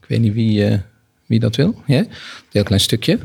[0.00, 0.78] Ik weet niet wie, uh,
[1.26, 1.82] wie dat wil.
[1.86, 2.08] Een
[2.50, 3.18] heel klein stukje.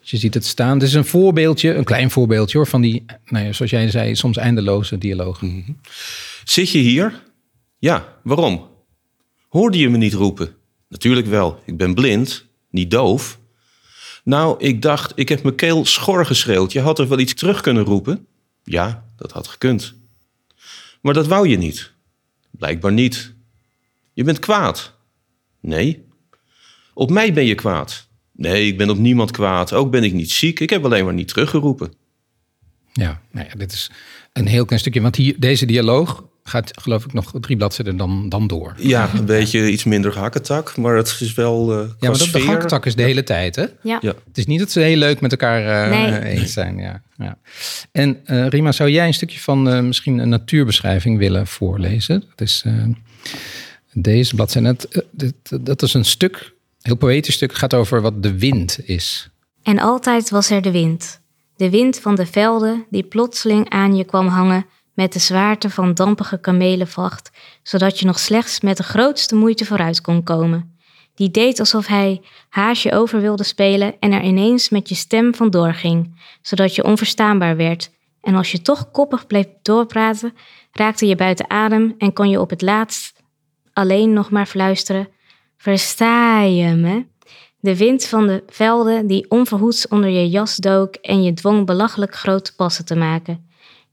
[0.00, 0.78] Je ziet het staan.
[0.78, 4.14] Dit is een voorbeeldje, een klein voorbeeldje hoor, van die, nou ja, zoals jij zei,
[4.14, 5.48] soms eindeloze dialogen.
[5.48, 5.80] Mm -hmm.
[6.44, 7.22] Zit je hier?
[7.78, 8.66] Ja, waarom?
[9.48, 10.54] Hoorde je me niet roepen?
[10.88, 11.60] Natuurlijk wel.
[11.64, 13.38] Ik ben blind, niet doof.
[14.26, 16.72] Nou, ik dacht, ik heb mijn keel schor geschreeuwd.
[16.72, 18.26] Je had er wel iets terug kunnen roepen?
[18.64, 19.94] Ja, dat had gekund.
[21.00, 21.92] Maar dat wou je niet.
[22.50, 23.34] Blijkbaar niet.
[24.12, 24.92] Je bent kwaad.
[25.60, 26.04] Nee.
[26.94, 28.08] Op mij ben je kwaad.
[28.32, 29.72] Nee, ik ben op niemand kwaad.
[29.72, 30.60] Ook ben ik niet ziek.
[30.60, 31.92] Ik heb alleen maar niet teruggeroepen.
[32.92, 33.90] Ja, nou ja, dit is
[34.32, 35.00] een heel klein stukje.
[35.00, 38.74] Want hier, deze dialoog gaat geloof ik nog drie bladzijden dan, dan door.
[38.76, 42.40] Ja, een beetje iets minder hakketak, maar het is wel uh, Ja, maar dat, de
[42.40, 43.64] hakketak is de hele tijd, hè?
[43.82, 43.98] Ja.
[44.00, 44.14] ja.
[44.26, 47.02] Het is niet dat ze heel leuk met elkaar uh, eens zijn, ja.
[47.16, 47.38] ja.
[47.92, 52.24] En uh, Rima, zou jij een stukje van misschien een natuurbeschrijving willen voorlezen?
[52.28, 52.64] Dat is
[53.92, 54.76] deze bladzijde.
[55.10, 59.30] Dat, dat is een stuk, heel poëtisch stuk, gaat over wat de wind is.
[59.62, 61.20] En altijd was er de wind.
[61.56, 65.94] De wind van de velden die plotseling aan je kwam hangen met de zwaarte van
[65.94, 67.30] dampige kamelenvacht,
[67.62, 70.78] zodat je nog slechts met de grootste moeite vooruit kon komen.
[71.14, 75.74] Die deed alsof hij haasje over wilde spelen en er ineens met je stem vandoor
[75.74, 77.90] ging, zodat je onverstaanbaar werd.
[78.20, 80.34] En als je toch koppig bleef doorpraten,
[80.72, 83.22] raakte je buiten adem en kon je op het laatst
[83.72, 85.08] alleen nog maar fluisteren:
[85.56, 87.06] Versta je me?
[87.60, 92.14] De wind van de velden die onverhoeds onder je jas dook en je dwong belachelijk
[92.14, 93.45] grote passen te maken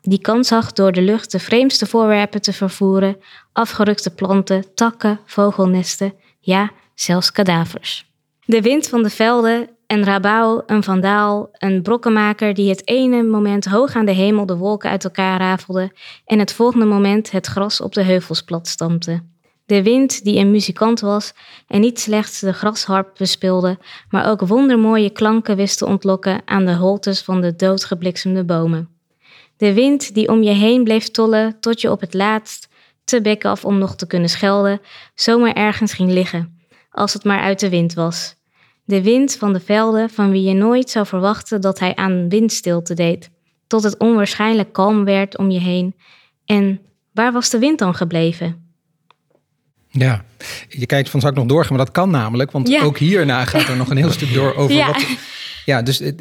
[0.03, 3.17] die kans zag door de lucht de vreemdste voorwerpen te vervoeren,
[3.53, 8.11] afgerukte planten, takken, vogelnesten, ja, zelfs kadavers.
[8.45, 13.65] De wind van de velden, een rabauw, een vandaal, een brokkenmaker die het ene moment
[13.65, 15.91] hoog aan de hemel de wolken uit elkaar rafelde
[16.25, 19.23] en het volgende moment het gras op de heuvels plat stampte.
[19.65, 21.33] De wind die een muzikant was
[21.67, 23.77] en niet slechts de grasharp bespeelde,
[24.09, 28.92] maar ook wondermooie klanken wist te ontlokken aan de holtes van de doodgebliksemde bomen.
[29.57, 32.67] De wind die om je heen bleef tollen tot je op het laatst,
[33.03, 34.81] te bek af om nog te kunnen schelden,
[35.15, 38.35] zomaar ergens ging liggen, als het maar uit de wind was.
[38.85, 42.93] De wind van de velden van wie je nooit zou verwachten dat hij aan windstilte
[42.93, 43.29] deed,
[43.67, 45.95] tot het onwaarschijnlijk kalm werd om je heen.
[46.45, 46.79] En
[47.11, 48.63] waar was de wind dan gebleven?
[49.89, 50.25] Ja,
[50.69, 53.75] je kijkt van zak nog doorgaan, maar dat kan namelijk, want ook hierna gaat er
[53.75, 54.87] nog een heel stuk door over ja.
[54.87, 55.05] wat
[55.65, 56.11] ja, dus uh,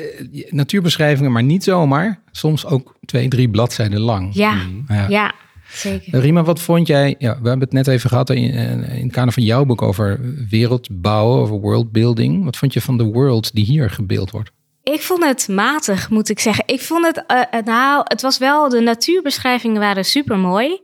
[0.51, 2.23] natuurbeschrijvingen, maar niet zomaar.
[2.31, 4.35] Soms ook twee, drie bladzijden lang.
[4.35, 4.85] Ja, mm.
[4.89, 5.09] ja.
[5.09, 5.35] ja.
[5.73, 6.21] Zeker.
[6.21, 7.15] Rima, wat vond jij?
[7.19, 9.83] Ja, we hebben het net even gehad in, eh, in het kader van jouw boek
[9.83, 12.45] over wereldbouwen, over worldbuilding.
[12.45, 14.51] Wat vond je van de world die hier gebeeld wordt?
[14.83, 16.65] Ik vond het matig, moet ik zeggen.
[16.67, 17.25] Ik vond het,
[17.55, 20.81] uh, nou, het was wel, de natuurbeschrijvingen waren super mooi.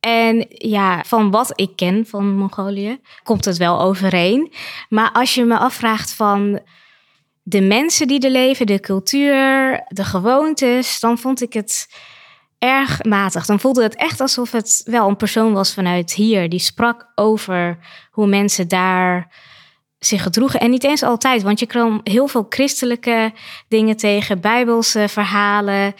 [0.00, 4.52] En ja, van wat ik ken van Mongolië, komt het wel overeen.
[4.88, 6.60] Maar als je me afvraagt van
[7.42, 11.88] de mensen die er leven, de cultuur, de gewoontes, dan vond ik het
[12.58, 13.46] erg matig.
[13.46, 16.48] Dan voelde het echt alsof het wel een persoon was vanuit hier.
[16.48, 17.78] Die sprak over
[18.10, 19.28] hoe mensen daar
[19.98, 20.60] zich gedroegen.
[20.60, 23.32] En niet eens altijd, want je kwam heel veel christelijke
[23.68, 25.94] dingen tegen, bijbelse verhalen.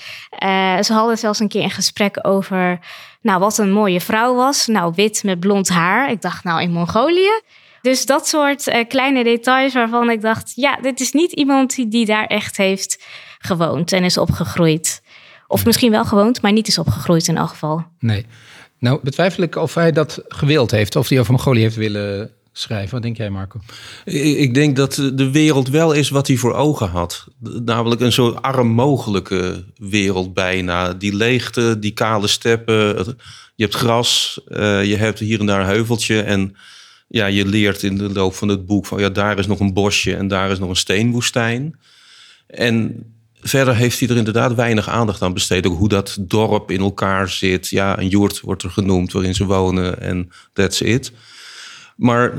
[0.45, 2.79] Uh, ze hadden zelfs een keer een gesprek over,
[3.21, 4.67] nou, wat een mooie vrouw was.
[4.67, 6.11] Nou, wit met blond haar.
[6.11, 7.41] Ik dacht, nou, in Mongolië
[7.83, 11.89] Dus dat soort uh, kleine details waarvan ik dacht, ja, dit is niet iemand die,
[11.89, 13.03] die daar echt heeft
[13.39, 15.03] gewoond en is opgegroeid.
[15.47, 17.85] Of misschien wel gewoond, maar niet is opgegroeid in elk geval.
[17.99, 18.27] Nee.
[18.79, 22.91] Nou, betwijfel ik of hij dat gewild heeft, of hij over Mongolië heeft willen schrijven.
[22.91, 23.61] Wat denk jij, Marco?
[24.05, 27.27] Ik denk dat de wereld wel is wat hij voor ogen had.
[27.65, 30.93] Namelijk een zo arm mogelijke wereld bijna.
[30.93, 33.17] Die leegte, die kale steppen.
[33.55, 36.23] Je hebt gras, eh, je hebt hier en daar een heuveltje.
[36.23, 36.57] En
[37.13, 39.73] ja, je leert in de loop van het boek van ja, daar is nog een
[39.73, 41.79] bosje en daar is nog een steenwoestijn.
[42.47, 43.05] En
[43.41, 45.67] verder heeft hij er inderdaad weinig aandacht aan besteed.
[45.67, 47.69] Ook hoe dat dorp in elkaar zit.
[47.69, 51.13] Ja, een joert wordt er genoemd waarin ze wonen en that's it.
[51.97, 52.33] Maar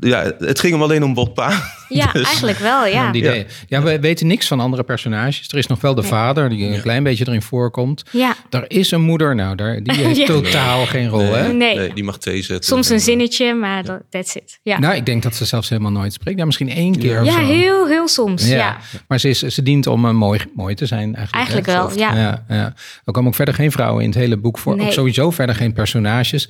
[0.00, 1.52] ja, het ging hem alleen om Botpa.
[1.92, 3.12] Ja, dus- eigenlijk wel, ja.
[3.12, 3.44] ja.
[3.68, 5.48] ja, we weten niks van andere personages.
[5.48, 8.02] Er is nog wel de vader, die een klein beetje erin voorkomt.
[8.10, 8.34] Ja.
[8.50, 11.32] Er is een moeder, nou, daar, die heeft totaal geen rol, nee.
[11.32, 11.52] hè?
[11.52, 11.76] Nee.
[11.76, 11.94] nee.
[11.94, 12.64] die mag thee zetten.
[12.64, 14.58] Soms een zinnetje, maar dat that's it.
[14.62, 14.78] Ja.
[14.78, 16.38] Nou, ik denk dat ze zelfs helemaal nooit spreekt.
[16.38, 17.38] Ja, misschien één keer Ja, of zo.
[17.38, 18.76] heel, heel soms, ja.
[19.08, 21.34] Maar ze, is, ze dient om uh, mooi, mooi te zijn eigenlijk.
[21.34, 22.16] Eigenlijk wel, ja.
[22.16, 22.74] ja, ja.
[23.04, 24.80] Er komen ook verder geen vrouwen in het hele boek voor.
[24.80, 26.48] Ook sowieso verder geen personages.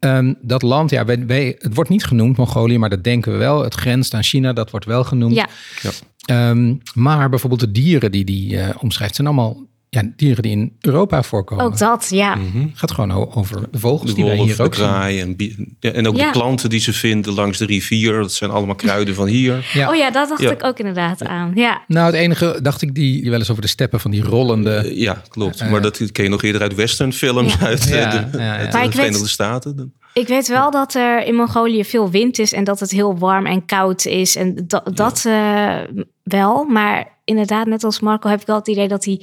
[0.00, 3.38] Um, dat land, ja, wij, wij, het wordt niet genoemd, Mongolië, maar dat denken we
[3.38, 3.62] wel.
[3.62, 5.34] Het grenst aan China, dat wordt wel genoemd.
[5.34, 5.48] Ja.
[5.82, 6.50] ja.
[6.50, 10.76] Um, maar bijvoorbeeld de dieren die die uh, omschrijft, zijn allemaal ja, dieren die in
[10.80, 11.64] Europa voorkomen.
[11.64, 12.34] Ook dat, ja.
[12.34, 12.70] Mm -hmm.
[12.74, 15.34] gaat gewoon over de vogels de die wolf, wij hier ook kraai en,
[15.80, 16.24] ja, en ook ja.
[16.24, 18.12] de planten die ze vinden langs de rivier.
[18.12, 19.70] Dat zijn allemaal kruiden van hier.
[19.72, 19.88] Ja.
[19.88, 21.52] Oh ja, dat dacht ik ook inderdaad aan.
[21.54, 21.82] Ja.
[21.86, 24.82] Nou, het enige dacht ik die, die wel eens over de steppen van die rollende...
[24.84, 25.62] Uh, ja, klopt.
[25.62, 29.28] Uh, maar dat ken je nog eerder uit westernfilms uit, de, uit de Verenigde weet,
[29.28, 29.94] Staten.
[30.12, 33.46] Ik weet wel dat er in Mongolië veel wind is en dat het heel warm
[33.46, 34.36] en koud is.
[34.36, 35.76] En dat, dat uh,
[36.22, 36.64] wel.
[36.64, 39.22] Maar inderdaad, net als Marco heb ik wel het idee dat hij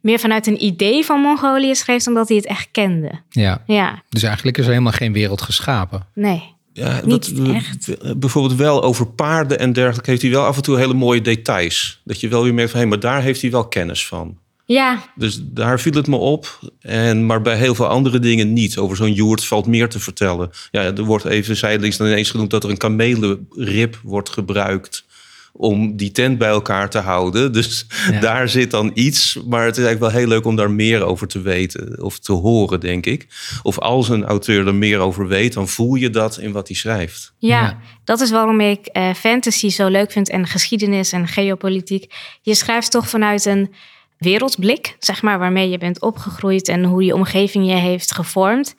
[0.00, 3.20] meer vanuit een idee van Mongolië schreef dan dat hij het echt kende.
[3.30, 3.62] Ja.
[3.66, 4.02] ja.
[4.08, 6.06] Dus eigenlijk is er helemaal geen wereld geschapen.
[6.14, 6.54] Nee.
[6.72, 8.18] Ja, Niet dat, echt.
[8.18, 12.00] Bijvoorbeeld wel over paarden en dergelijke heeft hij wel af en toe hele mooie details.
[12.04, 14.38] Dat je wel weer merkt van, hé, maar daar heeft hij wel kennis van.
[14.66, 15.02] Ja.
[15.14, 16.58] Dus daar viel het me op.
[16.80, 18.78] En, maar bij heel veel andere dingen niet.
[18.78, 20.50] Over zo'n joert valt meer te vertellen.
[20.70, 25.04] Ja, er wordt even zijdelings dan ineens genoemd dat er een kamelenrib wordt gebruikt
[25.52, 27.52] om die tent bij elkaar te houden.
[27.56, 28.20] Dus ja.
[28.20, 29.38] daar zit dan iets.
[29.48, 32.32] Maar het is eigenlijk wel heel leuk om daar meer over te weten of te
[32.32, 33.26] horen, denk ik.
[33.62, 36.76] Of als een auteur er meer over weet, dan voel je dat in wat hij
[36.76, 37.32] schrijft.
[37.38, 37.78] Ja, ja.
[38.04, 42.14] dat is waarom ik uh, fantasy zo leuk vind en geschiedenis en geopolitiek.
[42.42, 43.70] Je schrijft toch vanuit een
[44.18, 48.74] wereldblik, zeg maar, waarmee je bent opgegroeid en hoe je omgeving je heeft gevormd.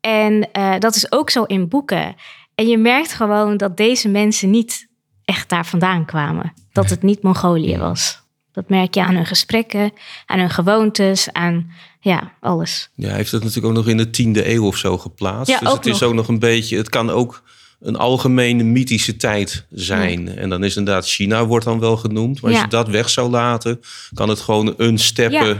[0.00, 2.14] En uh, dat is ook zo in boeken.
[2.54, 4.88] En je merkt gewoon dat deze mensen niet
[5.24, 6.52] echt daar vandaan kwamen.
[6.72, 8.22] Dat het niet Mongolië was.
[8.52, 9.92] Dat merk je aan hun gesprekken,
[10.26, 11.70] aan hun gewoontes, aan
[12.00, 12.90] ja, alles.
[12.94, 15.52] Ja, hij heeft het natuurlijk ook nog in de tiende eeuw of zo geplaatst.
[15.52, 17.42] Ja, dus het is ook nog een beetje, het kan ook
[17.80, 20.26] een algemene mythische tijd zijn.
[20.26, 20.32] Ja.
[20.34, 22.40] En dan is inderdaad China wordt dan wel genoemd.
[22.40, 22.56] Maar Ja.
[22.56, 23.80] als je dat weg zou laten,
[24.14, 25.56] kan het gewoon een steppe Ja.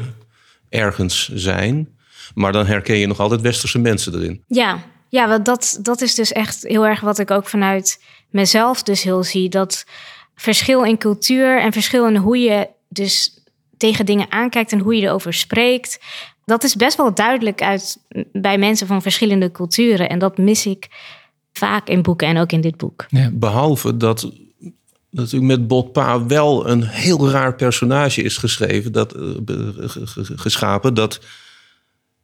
[0.68, 1.88] ergens zijn.
[2.34, 4.42] Maar dan herken je nog altijd westerse mensen erin.
[4.46, 8.82] Ja, ja want dat, dat is dus echt heel erg wat ik ook vanuit mezelf
[8.82, 9.48] dus heel zie.
[9.48, 9.84] Dat
[10.36, 13.38] verschil in cultuur en verschil in hoe je dus
[13.76, 15.98] tegen dingen aankijkt en hoe je erover spreekt.
[16.44, 17.96] Dat is best wel duidelijk uit
[18.32, 20.08] bij mensen van verschillende culturen.
[20.08, 20.88] En dat mis ik
[21.58, 23.06] vaak in boeken en ook in dit boek.
[23.08, 23.30] Ja.
[23.32, 24.32] Behalve dat
[25.10, 29.30] natuurlijk met Botpa wel een heel raar personage is geschreven, dat, eh,
[30.36, 31.20] geschapen, dat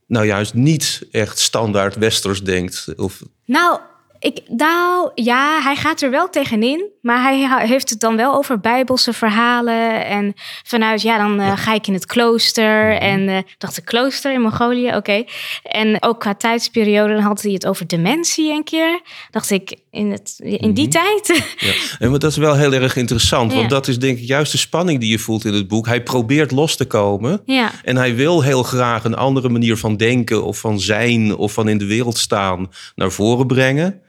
[0.07, 2.87] nou juist niet echt standaard westers denkt.
[2.97, 3.81] Of, Nou,
[4.21, 6.89] ik, nou, ja, hij gaat er wel tegenin.
[7.03, 10.07] Maar hij heeft het dan wel over bijbelse verhalen.
[10.07, 12.97] En vanuit, ja, dan eh, ga ik in het klooster.
[12.97, 15.25] En eh dacht ik, klooster in Mongolië, oké.
[15.63, 19.01] En ook qua tijdsperiode, dan had hij het over dementie een keer.
[19.31, 21.55] Dacht ik, in, het, in die tijd?
[21.59, 21.73] ja.
[22.07, 23.57] En dat is wel heel erg interessant, Ja.
[23.59, 25.87] want dat is denk ik juist de spanning die je voelt in het boek.
[25.87, 27.43] Hij probeert los te komen.
[27.45, 31.53] ja, En hij wil heel graag een andere manier van denken of van zijn of
[31.53, 34.01] van in de wereld staan naar voren brengen.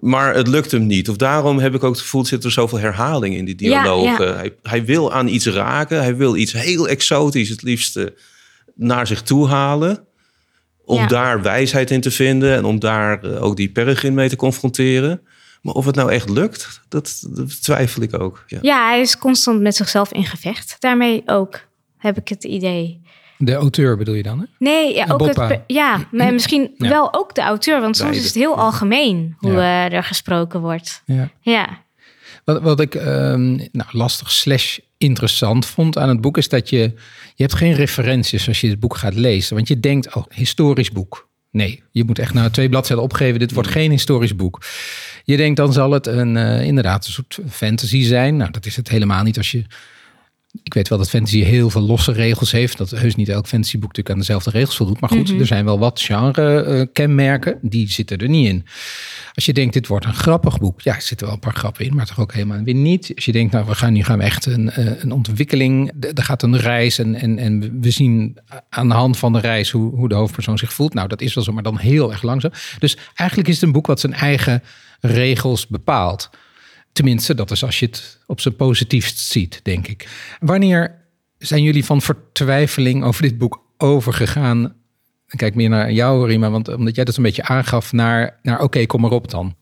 [0.00, 1.08] Maar het lukt hem niet.
[1.08, 4.26] Of daarom heb ik ook het gevoel, zit er zoveel herhaling in die dialogen.
[4.26, 4.34] ja.
[4.34, 5.98] Hij, hij wil aan iets raken.
[6.02, 8.14] Hij wil iets heel exotisch het liefste
[8.74, 10.04] naar zich toe halen.
[10.84, 11.06] Om Ja.
[11.06, 15.20] daar wijsheid in te vinden en om daar eh, ook die peregrine mee te confronteren.
[15.62, 18.44] Maar of het nou echt lukt, dat, dat twijfel ik ook.
[18.46, 18.58] Ja.
[18.62, 20.76] ja, hij is constant met zichzelf in gevecht.
[20.78, 21.60] Daarmee ook,
[21.98, 23.00] heb ik het idee.
[23.42, 24.38] De auteur bedoel je dan?
[24.38, 24.44] Hè?
[24.58, 26.88] Nee, ja, ook het, ja maar misschien Ja.
[26.88, 27.80] wel ook de auteur.
[27.80, 29.86] Want soms is het heel algemeen hoe Ja.
[29.88, 31.02] eh, er gesproken wordt.
[31.06, 31.30] Ja.
[31.40, 31.84] Ja,
[32.44, 36.78] Wat, wat ik ehm, nou, lastig slash interessant vond aan het boek is dat je...
[37.34, 39.54] Je hebt geen referenties als je het boek gaat lezen.
[39.56, 41.28] Want je denkt, oh, historisch boek.
[41.50, 43.38] Nee, je moet echt naar twee bladzijden opgeven.
[43.38, 44.62] Dit wordt geen historisch boek.
[45.24, 48.36] Je denkt dan zal het een, uh, inderdaad een soort fantasy zijn.
[48.36, 49.64] Nou, dat is het helemaal niet als je
[50.62, 52.78] ik weet wel dat fantasy heel veel losse regels heeft.
[52.78, 55.00] Dat heus niet elk fantasyboek natuurlijk aan dezelfde regels voldoet.
[55.00, 55.40] Maar goed, mhm.
[55.40, 57.58] er zijn wel wat genre-kenmerken.
[57.62, 58.66] die zitten er niet in.
[59.34, 60.80] Als je denkt, dit wordt een grappig boek.
[60.80, 63.12] Ja, er zitten wel een paar grappen in, maar toch ook helemaal weer niet.
[63.14, 65.92] Als je denkt, nou, we gaan nu gaan we echt een, eh, een ontwikkeling.
[66.14, 69.70] Er gaat een reis en, en, en we zien aan de hand van de reis
[69.70, 70.94] hoe, hoe de hoofdpersoon zich voelt.
[70.94, 72.52] Nou, dat is wel zo, maar dan heel erg langzaam.
[72.78, 74.62] Dus eigenlijk is het een boek wat zijn eigen
[75.00, 76.30] regels bepaalt.
[76.92, 80.08] Tenminste, dat is als je het op zijn positiefst ziet, denk ik.
[80.40, 80.94] Wanneer
[81.38, 84.78] zijn jullie van vertwijfeling over dit boek overgegaan?
[85.36, 88.86] kijk meer naar jou, Rima, want omdat jij dat een beetje aangaf naar, naar oké,
[88.86, 89.54] kom maar op dan.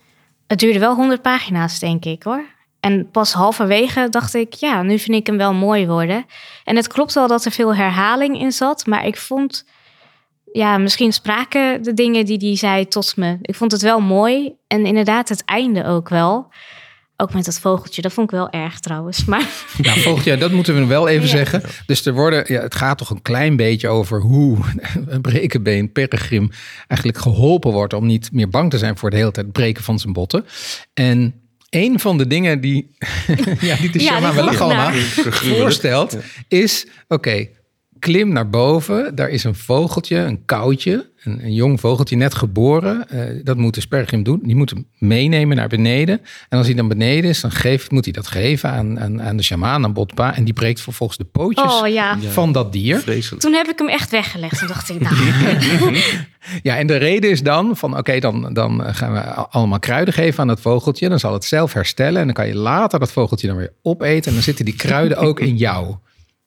[0.47, 2.45] Het duurde wel 100 pagina's, denk ik hoor.
[2.81, 6.27] En pas halverwege dacht ik, ja, nu vind ik hem wel mooi worden.
[6.65, 9.65] En het klopt wel dat er veel herhaling in zat, maar ik vond,
[10.53, 13.39] ja, misschien spraken de dingen die hij zei tot me.
[13.43, 16.49] Ik vond het wel mooi en inderdaad het einde ook wel.
[17.21, 19.25] Ook met dat vogeltje, dat vond ik wel erg trouwens.
[19.25, 19.49] Maar...
[19.83, 21.63] Nou, vogeltje, dat moeten we wel even zeggen.
[21.87, 24.59] Dus er worden, ja, het gaat toch een klein beetje over hoe
[25.07, 26.51] een brekenbeen Peregrim
[26.87, 29.99] eigenlijk geholpen wordt om niet meer bang te zijn voor de hele tijd breken van
[29.99, 30.45] zijn botten.
[30.95, 31.35] En
[31.71, 32.91] een van de dingen die,
[33.61, 36.17] ja, die de ja, we lachen allemaal, voorstelt,
[36.49, 37.47] is: oké,
[37.99, 39.15] klim naar boven.
[39.15, 43.07] Daar is een vogeltje, een koutje, een, een jong vogeltje net geboren.
[43.13, 44.41] Uh, dat moet de spergrim doen.
[44.43, 46.21] Die moet hem meenemen naar beneden.
[46.49, 49.37] En als hij dan beneden is, dan geeft, moet hij dat geven aan, aan, aan
[49.37, 50.37] de shamaan, aan Botpa.
[50.37, 52.19] En die breekt vervolgens de pootjes oh, ja.
[52.19, 52.99] van dat dier.
[52.99, 53.43] Vreselijk.
[53.43, 54.59] Toen heb ik hem echt weggelegd.
[54.59, 55.17] Toen dacht ik, nou...
[56.63, 60.41] ja, en de reden is dan van, oké, dan, dan gaan we allemaal kruiden geven
[60.41, 61.09] aan dat vogeltje.
[61.09, 62.21] Dan zal het zelf herstellen.
[62.21, 64.27] En dan kan je later dat vogeltje dan weer opeten.
[64.27, 65.97] En dan zitten die kruiden ook in jou.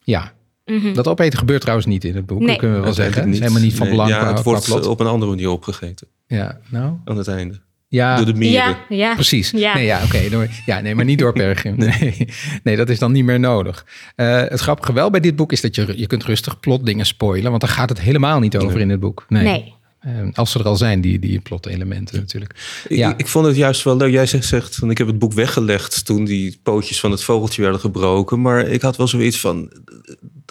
[0.04, 0.34] Ja,
[0.72, 0.94] Mhm.
[0.94, 3.22] Dat opeten gebeurt trouwens niet in het boek, dat kunnen we wel zeggen.
[3.24, 4.10] Het is helemaal niet van belang.
[4.10, 6.08] Ja, het wordt op een andere manier opgegeten.
[6.28, 6.94] Ja, nou?
[7.06, 7.60] Aan het einde.
[7.88, 8.68] Ja, door de mieren.
[8.68, 9.14] Ja, ja.
[9.14, 9.52] Precies.
[9.52, 9.74] Ja.
[9.74, 10.48] Nee, ja, oké.
[10.66, 11.76] Ja, nee, maar niet door Pergim.
[11.78, 12.28] Nee.
[12.64, 13.86] nee, dat is dan niet meer nodig.
[14.16, 17.06] Uh, het grappige wel bij dit boek is dat je, je kunt rustig plot dingen
[17.06, 19.26] spoilen, want daar gaat het helemaal niet over in het boek.
[19.28, 19.44] Nee.
[19.44, 19.74] nee.
[20.02, 22.84] Ehm, als ze er al zijn, die, die plot-elementen natuurlijk.
[22.90, 23.10] Ja.
[23.10, 24.12] Ik, ik, vond het juist wel leuk.
[24.12, 27.80] Jij zegt, zegt, ik heb het boek weggelegd toen die pootjes van het vogeltje werden
[27.80, 28.42] gebroken.
[28.42, 29.72] Maar ik had wel zoiets van,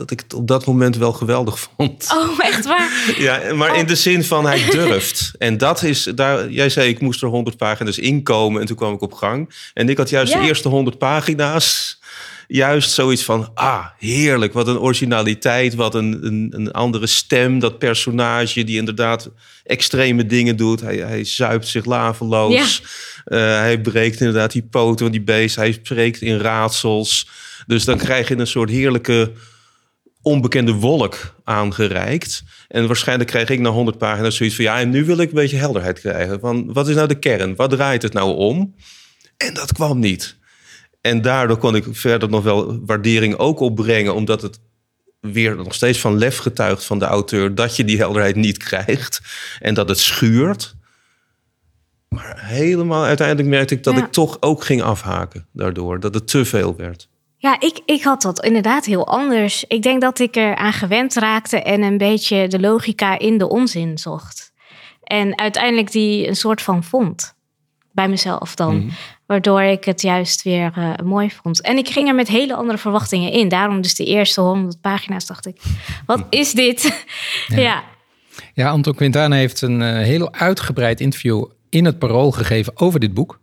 [0.01, 2.07] dat ik het op dat moment wel geweldig vond.
[2.13, 2.91] Oh, echt waar?
[3.19, 5.33] ja, maar in de zin van hij durft.
[5.39, 8.95] en dat is, daar, jij zei ik moest er honderd pagina's inkomen en toen kwam
[8.95, 9.55] ik op gang.
[9.75, 11.99] En ik had juist de eerste honderd pagina's
[12.47, 14.53] juist zoiets van, ah, heerlijk.
[14.53, 17.59] Wat een originaliteit, wat een, een, een andere stem.
[17.59, 19.31] Dat personage die inderdaad
[19.65, 20.81] extreme dingen doet.
[20.81, 22.83] Hij, hij zuipt zich laveloos.
[23.25, 23.37] Ja.
[23.37, 25.57] Uh, hij breekt inderdaad die poten van die beest.
[25.57, 27.29] Hij spreekt in raadsels.
[27.67, 29.33] Dus dan krijg je een soort heerlijke
[30.23, 32.43] onbekende wolk aangereikt.
[32.69, 34.65] En waarschijnlijk krijg ik na 100 pagina's zoiets van...
[34.65, 36.41] ja, en nu wil ik een beetje helderheid krijgen.
[36.41, 37.57] Van, wat is nou de kern?
[37.57, 38.75] Wat draait het nou om?
[39.37, 40.39] En dat kwam niet.
[41.01, 44.61] En daardoor kon ik verder nog wel waardering ook opbrengen, omdat het
[45.21, 49.21] weer nog steeds van lef getuigt van de auteur dat je die helderheid niet krijgt
[49.59, 50.75] en dat het schuurt.
[52.09, 56.45] Maar helemaal uiteindelijk merkte ik dat ik toch ook ging afhaken daardoor, dat het te
[56.45, 57.10] veel werd.
[57.41, 59.65] Ja, ik, ik had dat inderdaad heel anders.
[59.69, 63.49] Ik denk dat ik er aan gewend raakte en een beetje de logica in de
[63.49, 64.53] onzin zocht.
[65.03, 67.35] En uiteindelijk die een soort van vond.
[67.93, 68.77] Bij mezelf dan.
[68.77, 68.89] Mhm.
[69.27, 71.61] Waardoor ik het juist weer uh, mooi vond.
[71.61, 73.49] En ik ging er met hele andere verwachtingen in.
[73.49, 75.61] Daarom dus de eerste honderd pagina's dacht ik,
[76.07, 77.05] wat is dit?
[77.49, 77.83] ja.
[78.55, 78.71] ja.
[78.71, 83.41] Anton Quintana heeft een uh, heel uitgebreid interview in het Parool gegeven over dit boek.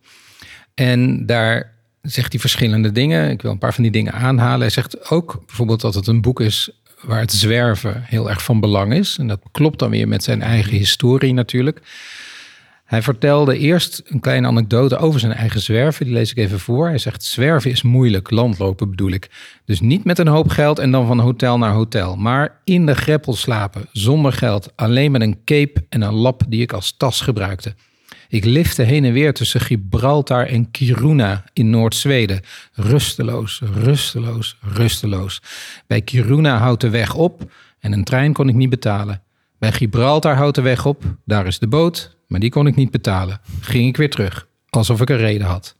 [0.73, 1.77] En daar
[2.08, 3.30] zegt hij verschillende dingen.
[3.30, 4.60] Ik wil een paar van die dingen aanhalen.
[4.60, 6.70] Hij zegt ook bijvoorbeeld dat het een boek is
[7.02, 9.17] waar het zwerven heel erg van belang is.
[9.17, 11.82] En dat klopt dan weer met zijn eigen historie natuurlijk.
[12.88, 16.06] Hij vertelde eerst een kleine anekdote over zijn eigen zwerven.
[16.06, 16.88] Die lees ik even voor.
[16.88, 19.30] Hij zegt: Zwerven is moeilijk, landlopen bedoel ik.
[19.65, 22.15] Dus niet met een hoop geld en dan van hotel naar hotel.
[22.15, 24.72] Maar in de greppel slapen, zonder geld.
[24.76, 27.75] Alleen met een cape en een lap die ik als tas gebruikte.
[28.30, 32.42] Ik lifte heen en weer tussen Gibraltar en Kiruna in Noord-Zweden.
[32.73, 35.42] Rusteloos, rusteloos, rusteloos.
[35.88, 39.21] Bij Kiruna houdt de weg op en een trein kon ik niet betalen.
[39.60, 42.92] Bij Gibraltar houdt de weg op, daar is de boot, maar die kon ik niet
[42.92, 43.42] betalen.
[43.62, 45.75] Ging ik weer terug, alsof ik een reden had.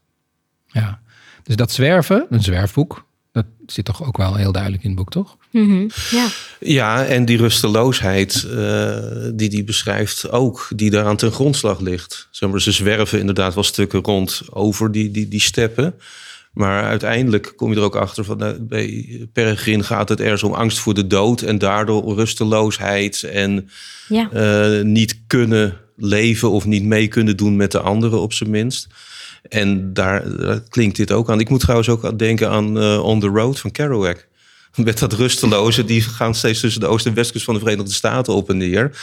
[0.66, 1.00] Ja.
[1.42, 3.07] Dus dat zwerven, een zwerfboek,
[3.42, 5.36] Dat zit toch ook wel heel duidelijk in het boek, toch?
[5.50, 6.26] Mhm, Ja.
[6.60, 8.96] Ja, en die rusteloosheid uh,
[9.34, 12.28] die die beschrijft ook, die daaraan ten grondslag ligt.
[12.30, 15.94] Zeg maar, ze zwerven inderdaad wel stukken rond over die, die, die steppen.
[16.52, 20.52] Maar uiteindelijk kom je er ook achter van uh, bij Peregrin gaat het ergens om
[20.52, 23.70] angst voor de dood en daardoor rusteloosheid en
[24.08, 24.30] Ja.
[24.34, 28.86] uh, niet kunnen leven of niet mee kunnen doen met de anderen op zijn minst.
[29.42, 31.40] En daar, daar klinkt dit ook aan.
[31.40, 34.26] Ik moet trouwens ook aan denken aan uh, On the Road van Kerouac.
[34.76, 38.34] Met dat rusteloze, die gaan steeds tussen de oost- en westkust van de Verenigde Staten
[38.34, 39.00] op en neer.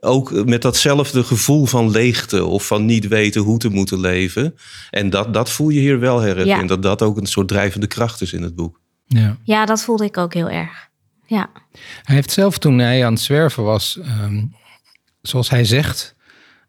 [0.00, 4.54] Ook met datzelfde gevoel van leegte of van niet weten hoe te moeten leven.
[4.90, 6.62] En dat, dat voel je hier wel her Ja.
[6.62, 8.80] Dat dat ook een soort drijvende kracht is in het boek.
[9.06, 9.36] Ja.
[9.42, 10.88] ja, dat voelde ik ook heel erg.
[11.26, 11.50] Ja.
[12.02, 14.44] Hij heeft zelf toen hij aan het zwerven was, ehm,
[15.22, 16.14] zoals hij zegt,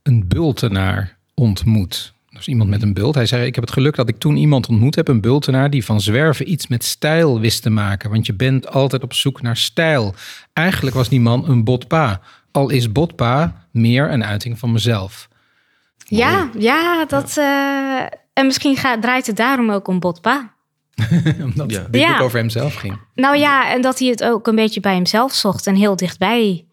[0.04, 2.14] een bultenaar ontmoet.
[2.48, 3.16] Iemand met een bult.
[3.16, 5.86] Hij zei: Ik heb het geluk dat ik toen iemand ontmoet heb, een bultenaar, die
[5.86, 8.10] van zwerven iets met stijl wist te maken.
[8.10, 10.14] Want je bent altijd op zoek naar stijl.
[10.54, 12.22] Eigenlijk was die man een botpa.
[12.52, 15.28] Al is botpa meer een uiting van mezelf.
[16.06, 17.38] Ja, ja, dat.
[17.38, 18.00] eh,
[18.34, 20.54] en misschien gaat, draait het daarom ook om Botpa.
[21.44, 21.88] Omdat Ja.
[21.92, 22.20] dit Ja.
[22.20, 22.98] over hemzelf ging.
[23.16, 26.66] Nou ja, en dat hij het ook een beetje bij hemzelf zocht en heel dichtbij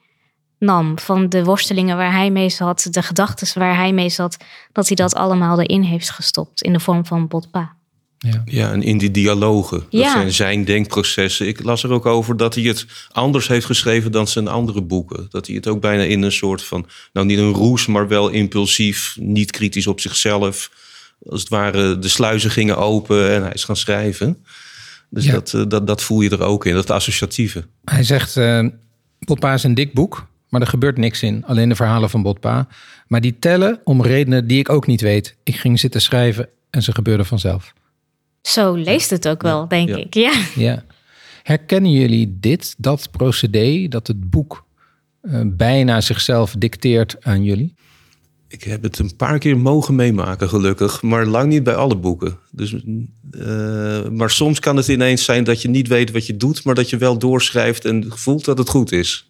[0.58, 0.98] nam.
[0.98, 4.36] Van de worstelingen waar hij mee zat, de gedachten waar hij mee zat,
[4.72, 7.74] dat hij dat allemaal erin heeft gestopt in de vorm van Botpa.
[8.18, 8.42] Ja.
[8.44, 9.78] Ja, en in die dialogen.
[9.78, 10.10] Dat Ja.
[10.12, 11.46] zijn zijn denkprocessen.
[11.46, 15.26] Ik las er ook over dat hij het anders heeft geschreven dan zijn andere boeken.
[15.30, 18.28] Dat hij het ook bijna in een soort van, nou niet een roes, maar wel
[18.28, 20.70] impulsief, niet kritisch op zichzelf.
[21.30, 24.44] Als het ware, de sluizen gingen open en hij is gaan schrijven.
[25.10, 25.32] Dus Ja.
[25.32, 27.64] dat, eh, dat, dat voel je er ook in, dat associatieve.
[27.84, 28.66] Hij zegt: eh,
[29.18, 31.44] Botpa is een dik boek, maar er gebeurt niks in.
[31.44, 32.68] Alleen de verhalen van Botpa.
[33.08, 35.36] Maar die tellen om redenen die ik ook niet weet.
[35.42, 37.72] Ik ging zitten schrijven en ze gebeurden vanzelf.
[38.42, 39.96] Zo leest het ook wel, denk Ja.
[39.96, 40.14] ik.
[40.14, 40.32] Ja.
[40.54, 40.84] Ja.
[41.42, 44.64] Herkennen jullie dit, dat procedé, dat het boek
[45.20, 47.74] eh, bijna zichzelf dicteert aan jullie?
[48.48, 51.02] Ik heb het een paar keer mogen meemaken, gelukkig.
[51.02, 52.38] Maar lang niet bij alle boeken.
[52.50, 52.74] Dus,
[53.30, 56.64] eh, maar soms kan het ineens zijn dat je niet weet wat je doet...
[56.64, 59.28] maar dat je wel doorschrijft en voelt dat het goed is.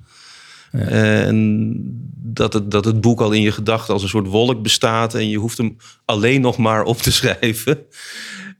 [0.73, 1.77] En
[2.15, 5.15] dat het, dat het boek al in je gedachten als een soort wolk bestaat...
[5.15, 7.79] en je hoeft hem alleen nog maar op te schrijven.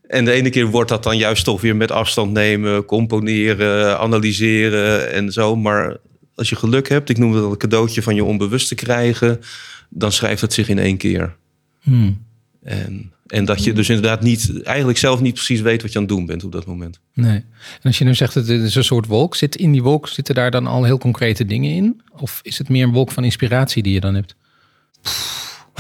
[0.07, 2.85] En de ene keer wordt dat dan juist toch weer met afstand nemen...
[2.85, 5.57] componeren, analyseren en zo.
[5.57, 5.97] Maar
[6.35, 9.41] als je geluk hebt, ik noem het al een cadeautje van je onbewust te krijgen...
[9.89, 11.37] dan schrijft het zich in één keer.
[11.81, 12.25] Hmm.
[12.63, 16.05] En, en dat je dus inderdaad niet, eigenlijk zelf niet precies weet wat je aan
[16.05, 17.01] het doen bent op dat moment.
[17.15, 17.37] Nee.
[17.37, 20.09] En als je nu zegt dat het is een soort wolk, zit in die wolk
[20.09, 22.03] zitten daar dan al heel concrete dingen in?
[22.17, 24.37] Of is het meer een wolk van inspiratie die je dan hebt?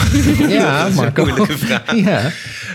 [0.48, 1.24] ja, Marco.
[1.24, 1.96] moeilijke vraag.
[1.96, 2.32] Ja.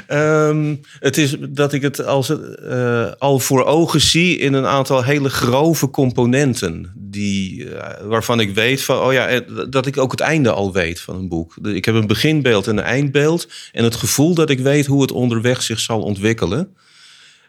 [0.08, 5.04] Ehm, het is dat ik het als, eh, al voor ogen zie in een aantal
[5.04, 6.92] hele grove componenten.
[6.96, 10.74] Die, eh, waarvan ik weet van, oh ja, eh, dat ik ook het einde al
[10.74, 11.56] weet van een boek.
[11.64, 13.48] Ik heb een beginbeeld en een eindbeeld.
[13.72, 16.76] En het gevoel dat ik weet hoe het onderweg zich zal ontwikkelen.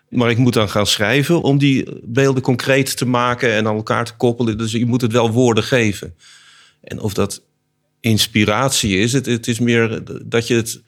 [0.09, 4.05] Maar ik moet dan gaan schrijven om die beelden concreet te maken en aan elkaar
[4.05, 4.59] te koppelen.
[4.59, 6.14] Dus je moet het wel woorden geven.
[6.83, 7.43] En of dat
[8.03, 10.83] inspiratie is, het, het is meer dat je het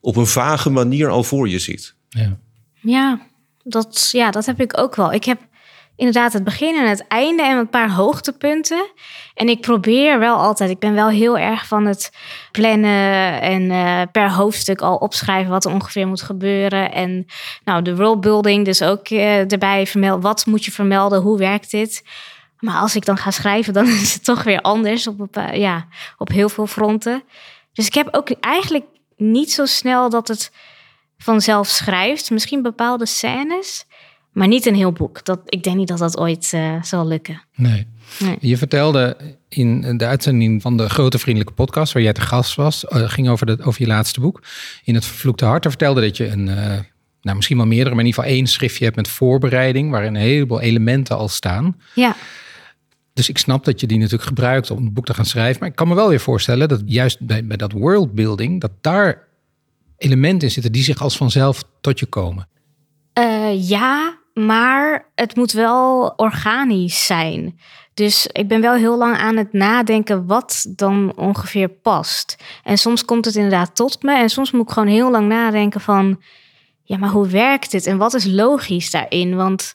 [0.00, 1.94] op een vage manier al voor je ziet.
[2.08, 2.38] ja.
[2.84, 3.20] Ja,
[3.62, 5.12] dat, ja, dat heb ik ook wel.
[5.12, 5.40] Ik heb
[5.96, 8.90] inderdaad het begin en het einde en een paar hoogtepunten.
[9.34, 12.12] En ik probeer wel altijd, ik ben wel heel erg van het
[12.52, 16.92] plannen en eh, per hoofdstuk al opschrijven wat er ongeveer moet gebeuren.
[16.92, 17.26] En
[17.64, 20.22] nou, de worldbuilding dus ook eh, erbij vermelden.
[20.22, 21.20] Wat moet je vermelden?
[21.20, 22.02] Hoe werkt dit?
[22.62, 25.58] Maar als ik dan ga schrijven, dan is het toch weer anders op, op, eh,
[25.58, 25.86] ja,
[26.18, 27.22] op heel veel fronten.
[27.72, 28.84] Dus ik heb ook eigenlijk
[29.16, 30.52] niet zo snel dat het
[31.18, 32.30] vanzelf schrijft.
[32.30, 33.86] Misschien bepaalde scènes,
[34.32, 35.24] maar niet een heel boek.
[35.24, 37.42] Dat, ik denk niet dat dat ooit eh, zal lukken.
[37.54, 37.86] Nee.
[38.18, 38.36] Nee.
[38.40, 39.16] Je vertelde
[39.48, 43.28] in de uitzending van de Grote Vriendelijke Podcast, waar jij te gast was, eh, ging
[43.28, 44.42] over, de, over je laatste boek.
[44.84, 46.44] In het Vervloekte Hart, vertelde dat je een,
[47.22, 50.20] nou misschien wel meerdere, maar in ieder geval één schriftje hebt met voorbereiding, waarin een
[50.20, 51.80] heleboel elementen al staan.
[51.94, 52.16] Ja,
[53.14, 55.60] Dus ik snap dat je die natuurlijk gebruikt om een boek te gaan schrijven.
[55.60, 59.28] Maar ik kan me wel weer voorstellen dat juist bij, bij dat worldbuilding, dat daar
[59.96, 62.48] elementen in zitten die zich als vanzelf tot je komen.
[63.12, 67.58] Eh, ja, maar het moet wel organisch zijn.
[67.94, 72.36] Dus ik ben wel heel lang aan het nadenken wat dan ongeveer past.
[72.62, 74.16] En soms komt het inderdaad tot me.
[74.16, 76.22] En soms moet ik gewoon heel lang nadenken van...
[76.84, 77.86] Ja, maar hoe werkt dit?
[77.86, 79.36] En wat is logisch daarin?
[79.36, 79.74] Want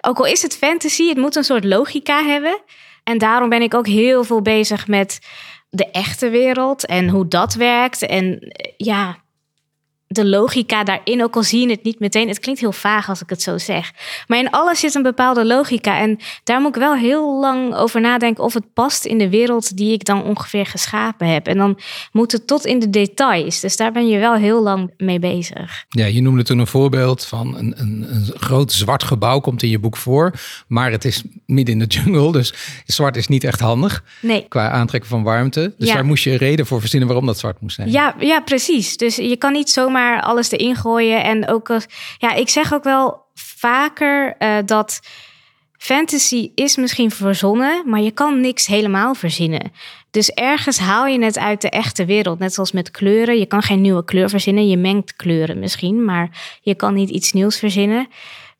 [0.00, 2.60] ook al is het fantasy, het moet een soort logica hebben.
[3.04, 5.18] En daarom ben ik ook heel veel bezig met
[5.70, 8.02] de echte wereld en hoe dat werkt.
[8.02, 9.16] En eh, ja,
[10.10, 12.28] de logica daarin, ook al zie je het niet meteen.
[12.28, 13.92] Het klinkt heel vaag als ik het zo zeg.
[14.26, 15.98] Maar in alles zit een bepaalde logica.
[15.98, 19.76] En daar moet ik wel heel lang over nadenken of het past in de wereld
[19.76, 21.46] die ik dan ongeveer geschapen heb.
[21.46, 21.78] En dan
[22.12, 23.60] moet het tot in de details.
[23.60, 25.84] Dus daar ben je wel heel lang mee bezig.
[25.88, 29.68] Ja, je noemde toen een voorbeeld van een, een, een groot zwart gebouw komt in
[29.68, 30.32] je boek voor.
[30.68, 32.54] Maar het is midden in de jungle, dus
[32.86, 34.04] zwart is niet echt handig.
[34.20, 34.46] Nee.
[34.48, 35.74] Qua aantrekken van warmte.
[35.78, 35.94] Dus Ja.
[35.94, 37.90] daar moest je een reden voor verzinnen waarom dat zwart moest zijn.
[37.90, 38.96] Ja, ja, precies.
[38.96, 41.24] Dus je kan niet zomaar alles erin gooien.
[41.24, 41.80] En ook,
[42.18, 45.00] ja, ik zeg ook wel vaker eh, dat
[45.78, 49.72] fantasy is misschien verzonnen, maar je kan niks helemaal verzinnen.
[50.10, 52.38] Dus ergens haal je het uit de echte wereld.
[52.38, 53.38] Net zoals met kleuren.
[53.38, 54.68] Je kan geen nieuwe kleur verzinnen.
[54.68, 58.08] Je mengt kleuren misschien, maar je kan niet iets nieuws verzinnen.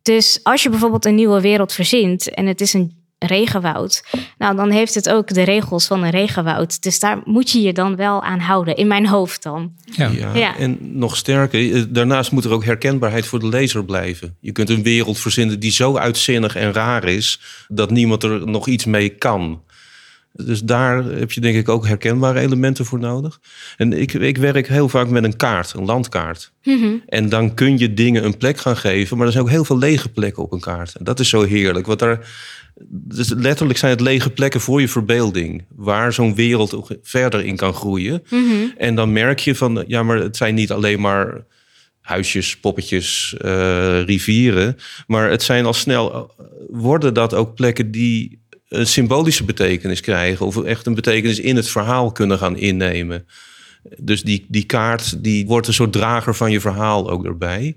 [0.03, 4.05] Dus als je bijvoorbeeld een nieuwe wereld verzint en het is een regenwoud,
[4.39, 6.83] nou dan heeft het ook de regels van een regenwoud.
[6.83, 9.73] Dus daar moet je je dan wel aan houden, in mijn hoofd dan.
[9.85, 10.09] Ja.
[10.09, 10.57] Ja, Ja.
[10.57, 14.37] en nog sterker, eh, daarnaast moet er ook herkenbaarheid voor de lezer blijven.
[14.41, 18.67] Je kunt een wereld verzinnen die zo uitzinnig en raar is dat niemand er nog
[18.67, 19.63] iets mee kan.
[20.33, 23.41] Dus daar heb je denk ik ook herkenbare elementen voor nodig.
[23.77, 26.53] En ik, ik werk heel vaak met een kaart, een landkaart.
[27.09, 29.79] En dan kun je dingen een plek gaan geven, maar er zijn ook heel veel
[29.79, 30.95] lege plekken op een kaart.
[30.95, 31.87] En dat is zo heerlijk.
[31.87, 32.19] Want daar,
[32.87, 37.57] dus letterlijk zijn het lege plekken voor je verbeelding, waar zo'n wereld ook verder in
[37.57, 38.23] kan groeien.
[38.77, 41.45] En dan merk je van, ja, maar het zijn niet alleen maar
[42.01, 44.77] huisjes, poppetjes, eh, rivieren,
[45.07, 46.35] maar het zijn al snel,
[46.69, 51.69] worden dat ook plekken die een symbolische betekenis krijgen of echt een betekenis in het
[51.69, 53.27] verhaal kunnen gaan innemen.
[53.99, 57.77] Dus die, die kaart die wordt een soort drager van je verhaal ook erbij.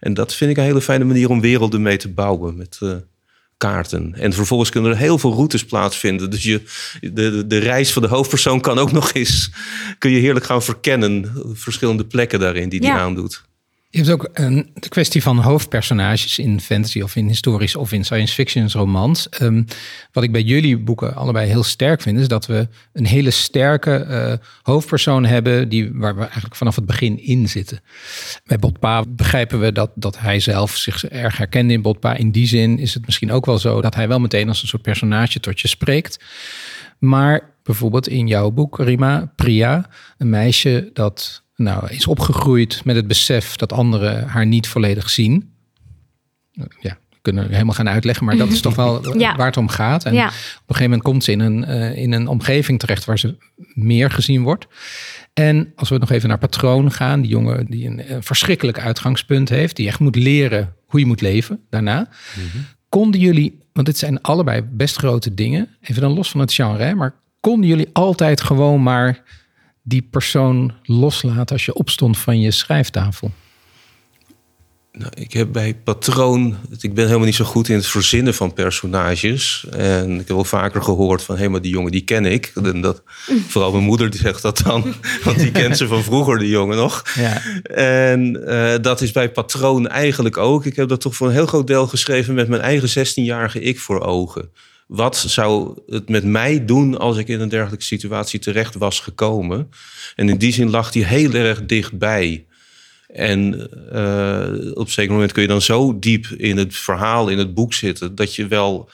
[0.00, 2.96] En dat vind ik een hele fijne manier om werelden mee te bouwen met eh,
[3.58, 4.14] kaarten.
[4.14, 6.30] En vervolgens kunnen er heel veel routes plaatsvinden.
[6.30, 6.62] Dus je,
[7.00, 9.50] de, de, de reis van de hoofdpersoon kan ook nog eens...
[9.98, 11.32] kun je heerlijk gaan verkennen.
[11.52, 12.98] Verschillende plekken daarin die die Ja.
[12.98, 13.46] aandoet.
[13.90, 18.04] Je hebt ook een, de kwestie van hoofdpersonages in fantasy of in historisch of in
[18.04, 19.28] science fiction romans.
[19.28, 19.62] Ehm,
[20.12, 23.94] wat ik bij jullie boeken allebei heel sterk vind, is dat we een hele sterke
[23.94, 24.32] eh,
[24.62, 27.80] hoofdpersoon hebben die, waar we eigenlijk vanaf het begin in zitten.
[28.44, 32.14] Bij Botpa begrijpen we dat, dat hij zelf zich erg herkende in Botpa.
[32.14, 34.68] In die zin is het misschien ook wel zo dat hij wel meteen als een
[34.68, 36.24] soort personage tot je spreekt.
[36.98, 43.06] Maar bijvoorbeeld in jouw boek, Rima, Priya, een meisje dat nou, is opgegroeid met het
[43.06, 45.52] besef dat anderen haar niet volledig zien.
[46.80, 49.36] Ja, we kunnen helemaal gaan uitleggen, maar dat is toch wel Ja.
[49.36, 50.04] waar het om gaat.
[50.04, 50.26] En Ja.
[50.26, 50.34] op een
[50.66, 53.36] gegeven moment komt ze in een, eh, in een omgeving terecht waar ze
[53.74, 54.66] meer gezien wordt.
[55.32, 59.48] En als we nog even naar Patroon gaan, die jongen die een, een verschrikkelijk uitgangspunt
[59.48, 62.08] heeft, die echt moet leren hoe je moet leven daarna.
[62.88, 66.82] Konden jullie, want dit zijn allebei best grote dingen, even dan los van het genre,
[66.84, 69.22] hè, maar konden jullie altijd gewoon maar
[69.88, 73.30] die persoon loslaten als je opstond van je schrijftafel?
[74.92, 76.56] Nou, ik heb bij Patroon...
[76.80, 79.66] Ik ben helemaal niet zo goed in het verzinnen van personages.
[79.70, 81.36] En ik heb wel vaker gehoord van...
[81.36, 82.52] hé, maar die jongen die ken ik.
[82.62, 83.02] En dat,
[83.48, 84.94] vooral mijn moeder die zegt dat dan.
[85.24, 87.04] Want die kent ze van vroeger, die jongen nog.
[87.14, 87.42] Ja.
[87.74, 90.64] En eh, dat is bij Patroon eigenlijk ook.
[90.64, 92.34] Ik heb dat toch voor een heel groot deel geschreven...
[92.34, 94.50] met mijn eigen 16-jarige ik voor ogen.
[94.88, 99.70] Wat zou het met mij doen als ik in een dergelijke situatie terecht was gekomen?
[100.14, 102.46] En in die zin lag hij heel erg dichtbij.
[103.06, 107.38] En eh, op een zeker moment kun je dan zo diep in het verhaal, in
[107.38, 108.90] het boek zitten, dat je wel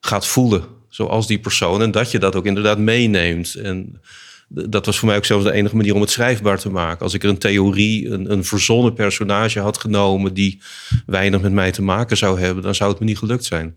[0.00, 1.82] gaat voelen zoals die persoon.
[1.82, 3.54] En dat je dat ook inderdaad meeneemt.
[3.54, 4.00] En
[4.48, 7.02] dat was voor mij ook zelfs de enige manier om het schrijfbaar te maken.
[7.02, 10.60] Als ik er een theorie, een, een verzonnen personage had genomen die
[11.06, 13.76] weinig met mij te maken zou hebben, dan zou het me niet gelukt zijn.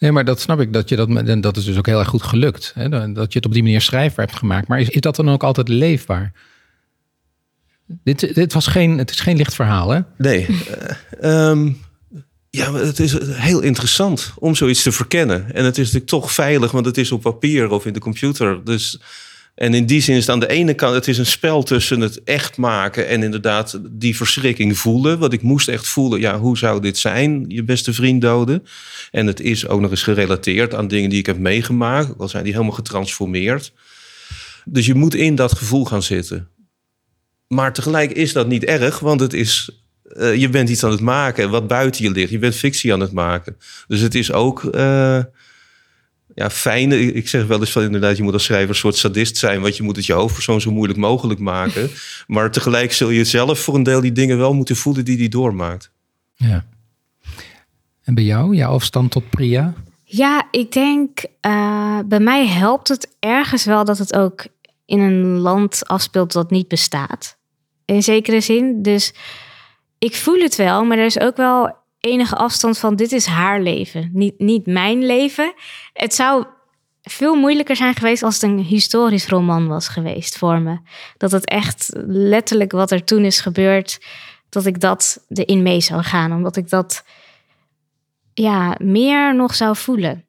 [0.00, 0.72] Nee, maar dat snap ik.
[0.72, 2.72] Dat, je dat, en dat is dus ook heel erg goed gelukt.
[2.74, 2.88] Hè?
[3.12, 4.68] Dat je het op die manier schrijfbaar hebt gemaakt.
[4.68, 6.32] Maar is, is dat dan ook altijd leefbaar?
[7.86, 10.00] Dit, dit was geen, het is geen licht verhaal, hè?
[10.16, 10.46] Nee.
[11.20, 11.72] eh, ehm,
[12.50, 15.54] ja, het is heel interessant om zoiets te verkennen.
[15.54, 18.64] En het is natuurlijk toch veilig, want het is op papier of in de computer.
[18.64, 19.00] Dus,
[19.60, 20.94] en in die zin is aan de ene kant...
[20.94, 25.18] het is een spel tussen het echt maken en inderdaad die verschrikking voelen.
[25.18, 27.44] Want ik moest echt voelen, ja, hoe zou dit zijn?
[27.48, 28.66] Je beste vriend doden.
[29.10, 32.18] En het is ook nog eens gerelateerd aan dingen die ik heb meegemaakt.
[32.18, 33.72] Al zijn die helemaal getransformeerd.
[34.64, 36.48] Dus je moet in dat gevoel gaan zitten.
[37.48, 41.00] Maar tegelijk is dat niet erg, want het is, eh, je bent iets aan het
[41.00, 42.30] maken wat buiten je ligt.
[42.30, 43.56] Je bent fictie aan het maken.
[43.88, 45.20] Dus het is ook eh,
[46.34, 46.92] ja, fijn.
[46.92, 49.60] Ik ik zeg wel eens van inderdaad, je moet als schrijver een soort sadist zijn,
[49.60, 51.90] want je moet het je hoofdpersoon zo moeilijk mogelijk maken.
[52.26, 55.28] maar tegelijk zul je zelf voor een deel die dingen wel moeten voelen die die
[55.28, 55.90] doormaakt.
[56.34, 56.64] Ja.
[58.02, 59.74] En bij jou, jouw afstand tot Priya?
[60.04, 64.46] Ja, ik denk eh, bij mij helpt het ergens wel dat het ook
[64.86, 67.38] in een land afspeelt dat niet bestaat.
[67.84, 68.82] in zekere zin.
[68.82, 69.14] Dus
[69.98, 73.60] ik voel het wel, maar er is ook wel enige afstand van dit is haar
[73.60, 75.52] leven, niet, niet mijn leven.
[75.92, 76.44] Het zou
[77.02, 80.78] veel moeilijker zijn geweest als het een historisch roman was geweest voor me.
[81.16, 84.00] Dat het echt letterlijk wat er toen is gebeurd,
[84.48, 87.04] dat ik dat erin mee zou gaan, omdat ik dat
[88.34, 90.24] ja, meer nog zou voelen.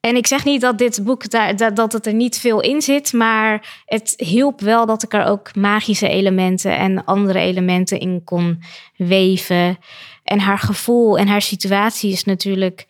[0.00, 3.12] En ik zeg niet dat dit boek daar, dat het er niet veel in zit,
[3.12, 8.62] maar het hielp wel dat ik er ook magische elementen en andere elementen in kon
[8.96, 9.78] weven.
[10.26, 12.86] En haar gevoel en haar situatie is natuurlijk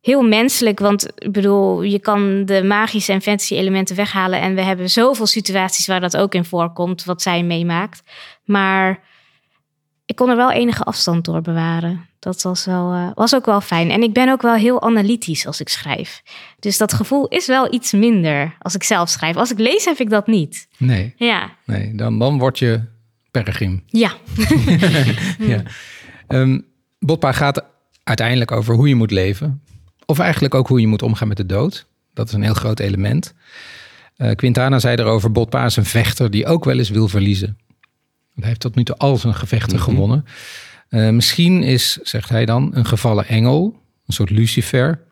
[0.00, 0.78] heel menselijk.
[0.78, 4.40] Want ik bedoel, je kan de magische en fantasy elementen weghalen.
[4.40, 8.02] En we hebben zoveel situaties waar dat ook in voorkomt, wat zij meemaakt.
[8.44, 9.00] Maar
[10.06, 12.06] ik kon er wel enige afstand door bewaren.
[12.18, 13.90] Dat was, wel, uh, was ook wel fijn.
[13.90, 16.22] En ik ben ook wel heel analytisch als ik schrijf.
[16.58, 19.36] Dus dat gevoel is wel iets minder als ik zelf schrijf.
[19.36, 20.68] Als ik lees, heb ik dat niet.
[20.76, 21.14] Nee.
[21.16, 21.50] Ja.
[21.64, 22.82] Nee, dan, dan word je
[23.30, 23.82] pergrim.
[23.86, 24.12] Ja.
[25.38, 25.62] ja.
[26.28, 26.66] Um,
[26.98, 27.64] Botpa gaat
[28.02, 29.62] uiteindelijk over hoe je moet leven.
[30.06, 31.86] Of eigenlijk ook hoe je moet omgaan met de dood.
[32.14, 33.34] Dat is een heel groot element.
[34.16, 37.58] Uh, Quintana zei erover, Botpa is een vechter die ook wel eens wil verliezen.
[38.34, 39.92] Hij heeft tot nu toe al zijn gevechten mm -hmm.
[39.92, 40.24] gewonnen.
[40.90, 45.06] Uh, misschien is, zegt hij dan, een gevallen engel, een soort Lucifer.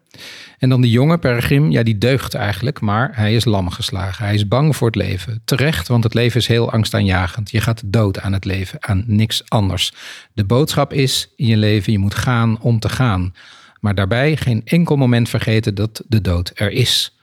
[0.58, 4.24] En dan die jonge Peregrim, ja, die deugt eigenlijk, maar hij is lam geslagen.
[4.24, 5.40] Hij is bang voor het leven.
[5.44, 7.50] Terecht, want het leven is heel angstaanjagend.
[7.50, 9.92] Je gaat dood aan het leven, aan niks anders.
[10.32, 13.34] De boodschap is in je leven, je moet gaan om te gaan.
[13.80, 17.16] Maar daarbij geen enkel moment vergeten dat de dood er is.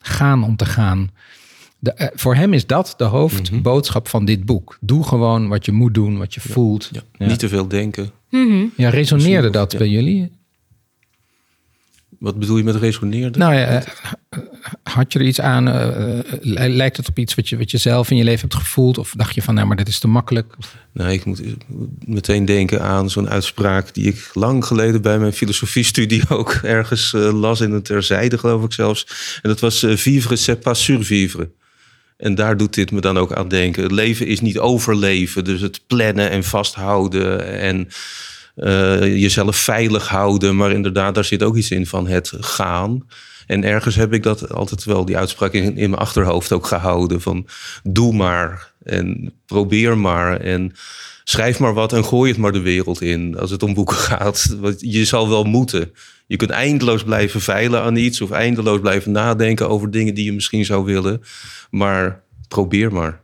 [0.00, 1.10] Gaan om te gaan.
[1.78, 4.78] De, uh, voor hem is dat de hoofdboodschap van dit boek.
[4.80, 6.52] Doe gewoon wat je moet doen, wat je ja.
[6.52, 6.88] voelt.
[6.92, 7.00] Ja.
[7.18, 7.26] Ja.
[7.26, 8.10] Niet te veel denken.
[8.30, 8.72] Mm -hmm.
[8.76, 10.32] Ja, resoneerde dat bij jullie?
[12.22, 13.38] Wat bedoel je met resoneerde?
[13.38, 13.82] Nou ja,
[14.82, 15.68] had je er iets aan?
[15.68, 16.18] Uh,
[16.68, 18.98] lijkt het op iets wat je, wat je zelf in je leven hebt gevoeld?
[18.98, 20.54] Of dacht je van, nou, maar dit is te makkelijk?
[20.92, 21.42] Nee, ik moet
[22.06, 27.40] meteen denken aan zo'n uitspraak die ik lang geleden bij mijn filosofiestudie ook ergens uh,
[27.40, 29.06] las in het terzijde, geloof ik zelfs.
[29.42, 31.50] En dat was uh, vivre, c'est pas survivre.
[32.16, 33.82] En daar doet dit me dan ook aan denken.
[33.82, 37.88] Het leven is niet overleven, dus het plannen en vasthouden en
[38.54, 40.56] jezelf veilig houden.
[40.56, 43.06] Maar inderdaad, daar zit ook iets in van het gaan.
[43.46, 47.20] En ergens heb ik dat altijd wel, die uitspraak in, in mijn achterhoofd ook gehouden.
[47.20, 47.46] Van
[47.82, 50.72] doe maar en probeer maar en
[51.24, 53.38] schrijf maar wat en gooi het maar de wereld in.
[53.38, 54.56] Als het om boeken gaat.
[54.60, 55.92] Want je zal wel moeten.
[56.26, 60.32] Je kunt eindeloos blijven veilen aan iets of eindeloos blijven nadenken over dingen die je
[60.32, 61.22] misschien zou willen.
[61.70, 63.21] Maar probeer maar.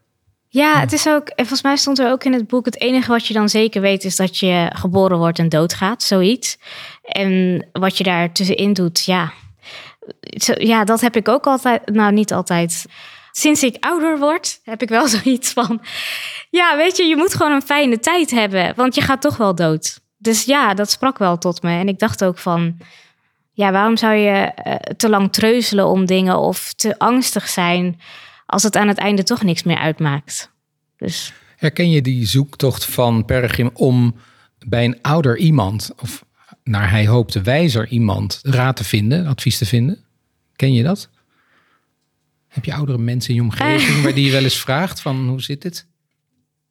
[0.51, 3.11] Ja, het is ook, en volgens mij stond er ook in het boek: het enige
[3.11, 6.59] wat je dan zeker weet is dat je geboren wordt en doodgaat, zoiets.
[7.03, 9.33] En wat je daar tussenin doet, ja.
[10.59, 12.87] Ja, dat heb ik ook altijd, nou niet altijd.
[13.33, 15.81] Sinds ik ouder word, heb ik wel zoiets van:
[16.51, 19.55] ja, weet je, je moet gewoon een fijne tijd hebben, want je gaat toch wel
[19.55, 20.01] dood.
[20.19, 21.71] Dus ja, dat sprak wel tot me.
[21.71, 22.77] En ik dacht ook van,
[23.53, 28.01] ja, waarom zou je uh, te lang treuzelen om dingen of te angstig zijn
[28.49, 30.51] als het aan het einde toch niks meer uitmaakt?
[30.97, 31.33] Dus.
[31.57, 34.15] Herken je die zoektocht van Peregrim om
[34.67, 36.25] bij een ouder iemand, of
[36.65, 40.05] naar hij hoopte wijzer iemand, raad te vinden, advies te vinden?
[40.57, 41.09] Ken je dat?
[42.49, 44.03] Heb je oudere mensen in je omgeving uh.
[44.05, 45.87] waar die je wel eens vraagt van hoe zit het?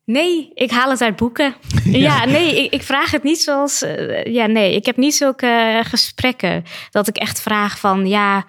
[0.03, 1.55] Nee, ik haal het uit boeken.
[1.83, 3.83] Ja, ja nee, ik, ik, vraag het niet zoals.
[3.83, 8.45] Uh, ja, nee, ik heb niet zulke uh, gesprekken dat ik echt vraag van ja.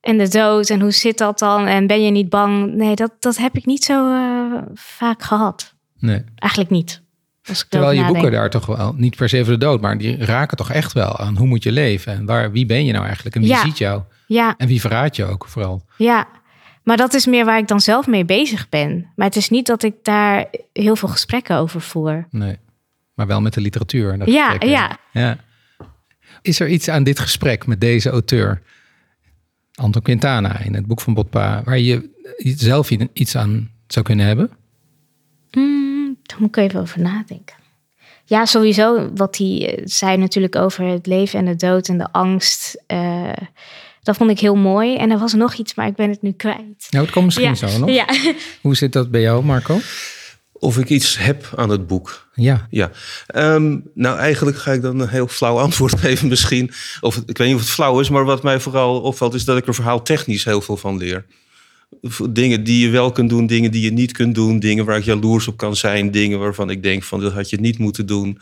[0.00, 1.66] En de dood en hoe zit dat dan?
[1.66, 2.74] En ben je niet bang?
[2.74, 5.74] Nee, dat, dat heb ik niet zo uh, vaak gehad.
[5.98, 6.24] Nee.
[6.34, 7.02] Eigenlijk niet.
[7.68, 10.56] Terwijl je boeken daar toch wel, niet per se voor de dood, maar die raken
[10.56, 13.34] toch echt wel aan hoe moet je leven en waar, wie ben je nou eigenlijk
[13.36, 13.62] en wie ja.
[13.62, 14.02] ziet jou?
[14.26, 14.54] Ja.
[14.56, 15.82] En wie verraadt je ook vooral?
[15.96, 16.28] Ja,
[16.82, 19.12] maar dat is meer waar ik dan zelf mee bezig ben.
[19.16, 22.26] Maar het is niet dat ik daar heel veel gesprekken over voer.
[22.30, 22.56] Nee,
[23.14, 24.18] maar wel met de literatuur.
[24.18, 25.36] Dat ja, ja, ja.
[26.42, 28.62] Is er iets aan dit gesprek met deze auteur,
[29.78, 32.10] Anton Quintana, in het boek van Botpa, waar je
[32.42, 34.50] zelf iets aan zou kunnen hebben?
[35.52, 37.56] Mm, daar moet ik even over nadenken.
[38.24, 42.82] Ja, sowieso wat hij zei natuurlijk over het leven en de dood en de angst.
[42.92, 43.32] Uh,
[44.02, 44.96] dat vond ik heel mooi.
[44.96, 46.86] En er was nog iets, maar ik ben het nu kwijt.
[46.90, 47.54] Nou, het komt misschien ja.
[47.54, 47.90] zo nog.
[47.90, 48.06] Ja.
[48.60, 49.78] Hoe zit dat bij jou, Marco?
[50.60, 52.28] Of ik iets heb aan het boek.
[52.34, 52.66] Ja.
[52.70, 52.90] ja.
[53.34, 56.70] Um, nou, eigenlijk ga ik dan een heel flauw antwoord geven misschien.
[57.00, 59.34] Of ik weet niet of het flauw is, maar wat mij vooral opvalt...
[59.34, 61.24] is dat ik er verhaal technisch heel veel van leer.
[62.30, 64.58] Dingen die je wel kunt doen, dingen die je niet kunt doen.
[64.58, 66.10] Dingen waar ik jaloers op kan zijn.
[66.10, 68.38] Dingen waarvan ik denk van dat had je niet moeten doen.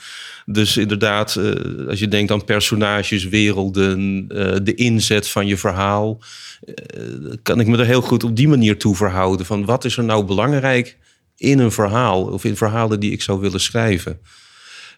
[0.47, 6.19] Dus inderdaad, uh, als je denkt aan personages, werelden, uh, de inzet van je verhaal.
[6.65, 9.47] Uh, kan ik me er heel goed op die manier toe verhouden.
[9.47, 10.97] Van wat is er nou belangrijk
[11.37, 14.21] in een verhaal of in verhalen die ik zou willen schrijven.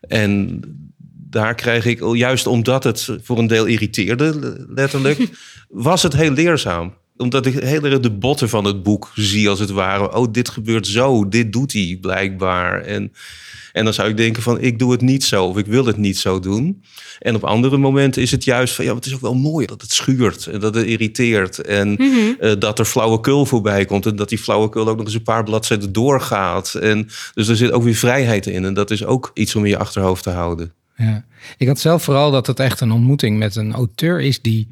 [0.00, 0.60] En
[1.30, 5.28] daar krijg ik, juist omdat het voor een deel irriteerde, letterlijk,
[5.68, 9.58] was het heel leerzaam omdat ik heel erg de botten van het boek zie, als
[9.58, 10.14] het ware.
[10.14, 12.82] Oh, dit gebeurt zo, dit doet hij blijkbaar.
[12.82, 13.12] En,
[13.72, 15.96] en dan zou ik denken van, ik doe het niet zo of ik wil het
[15.96, 16.82] niet zo doen.
[17.18, 19.82] En op andere momenten is het juist van, ja, het is ook wel mooi dat
[19.82, 21.58] het schuurt en dat het irriteert.
[21.58, 22.26] En mm
[22.58, 25.92] dat er flauwekul voorbij komt en dat die flauwekul ook nog eens een paar bladzijden
[25.92, 26.74] doorgaat.
[26.74, 29.70] En, dus er zit ook weer vrijheid in en dat is ook iets om in
[29.70, 30.72] je achterhoofd te houden.
[30.96, 31.24] Ja.
[31.56, 34.68] Ik had zelf vooral dat het echt een ontmoeting met een auteur is die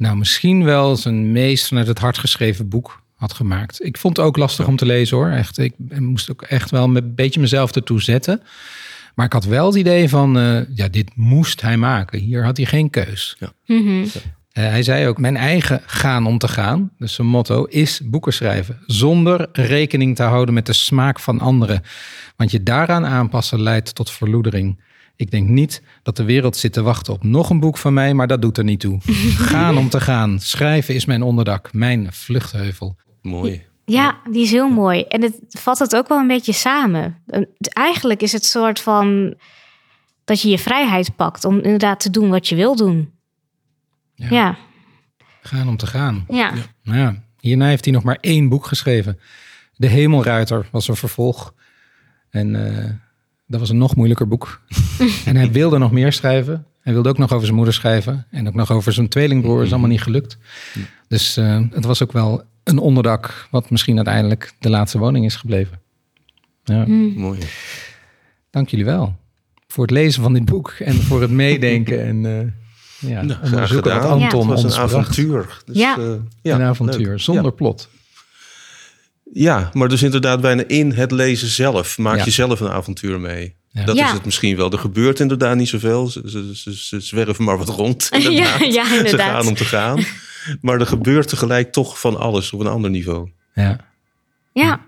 [0.00, 3.84] nou misschien wel zijn meest vanuit het hart geschreven boek had gemaakt.
[3.84, 5.28] Ik vond het ook lastig om te lezen hoor.
[5.28, 8.42] Echt, ik moest ook echt wel een beetje mezelf ertoe zetten.
[9.14, 12.18] Maar ik had wel het idee van, uh, ja, dit moest hij maken.
[12.18, 13.36] Hier had hij geen keus.
[13.38, 13.52] Ja.
[13.66, 14.04] Mhm.
[14.50, 18.32] Eh, hij zei ook, mijn eigen gaan om te gaan, dus zijn motto, is boeken
[18.32, 18.78] schrijven.
[18.86, 21.82] Zonder rekening te houden met de smaak van anderen.
[22.36, 24.80] Want je daaraan aanpassen leidt tot verloedering.
[25.20, 28.14] Ik denk niet dat de wereld zit te wachten op nog een boek van mij,
[28.14, 28.98] maar dat doet er niet toe.
[29.52, 30.38] gaan om te gaan.
[30.38, 32.96] Schrijven is mijn onderdak, mijn vluchtheuvel.
[33.22, 33.66] Mooi.
[33.84, 35.02] Ja, die is heel mooi.
[35.02, 37.22] En het vat het ook wel een beetje samen.
[37.58, 39.34] Eigenlijk is het soort van
[40.24, 43.12] dat je je vrijheid pakt om inderdaad te doen wat je wil doen.
[44.14, 44.28] Ja.
[44.30, 44.56] ja.
[45.42, 46.24] Gaan om te gaan.
[46.28, 46.52] Ja.
[46.82, 46.94] ja.
[46.94, 47.22] ja.
[47.40, 49.20] Hierna heeft hij nog maar één boek geschreven.
[49.76, 51.54] De Hemelruiter was een vervolg.
[52.30, 52.90] En uh,
[53.50, 54.60] dat was een nog moeilijker boek.
[55.24, 56.66] en hij wilde nog meer schrijven.
[56.80, 58.26] Hij wilde ook nog over zijn moeder schrijven.
[58.30, 59.62] En ook nog over zijn tweelingbroer.
[59.62, 60.38] Is allemaal niet gelukt.
[61.08, 63.48] Dus uh, het was ook wel een onderdak.
[63.50, 65.80] Wat misschien uiteindelijk de laatste woning is gebleven.
[66.64, 66.84] Ja.
[66.86, 67.12] Mm.
[67.16, 67.38] Mooi.
[68.50, 69.16] Dank jullie wel.
[69.66, 70.70] Voor het lezen van dit boek.
[70.70, 72.04] En voor het meedenken.
[72.06, 74.52] en uh, ja, nou, onderzoeken wat Anton ja.
[74.52, 75.62] Het was een avontuur.
[75.64, 75.98] Dus, ja.
[75.98, 76.54] Uh, ja.
[76.54, 77.20] Een avontuur.
[77.20, 77.88] Zonder plot.
[79.32, 83.58] Ja, maar dus inderdaad bijna in het lezen zelf maak je zelf een avontuur mee.
[83.72, 84.70] Dat is het misschien wel.
[84.72, 86.06] Er gebeurt inderdaad niet zoveel.
[86.06, 88.08] Ze, ze, ze, zwerven maar wat rond.
[88.18, 89.10] Ja, ja, inderdaad.
[89.10, 90.04] Ze gaan om te gaan.
[90.60, 93.30] Maar er gebeurt tegelijk toch van alles op een ander niveau.
[93.54, 93.76] Ja.
[94.52, 94.80] Ja.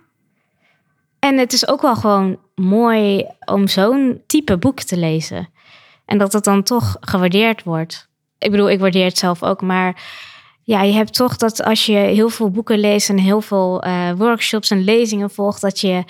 [1.18, 5.48] En het is ook wel gewoon mooi om zo'n type boek te lezen.
[6.04, 8.08] En dat het dan toch gewaardeerd wordt.
[8.38, 10.02] Ik bedoel, ik waardeer het zelf ook, maar
[10.62, 14.12] ja, je hebt toch dat als je heel veel boeken leest en heel veel uh,
[14.16, 16.04] workshops en lezingen volgt, dat je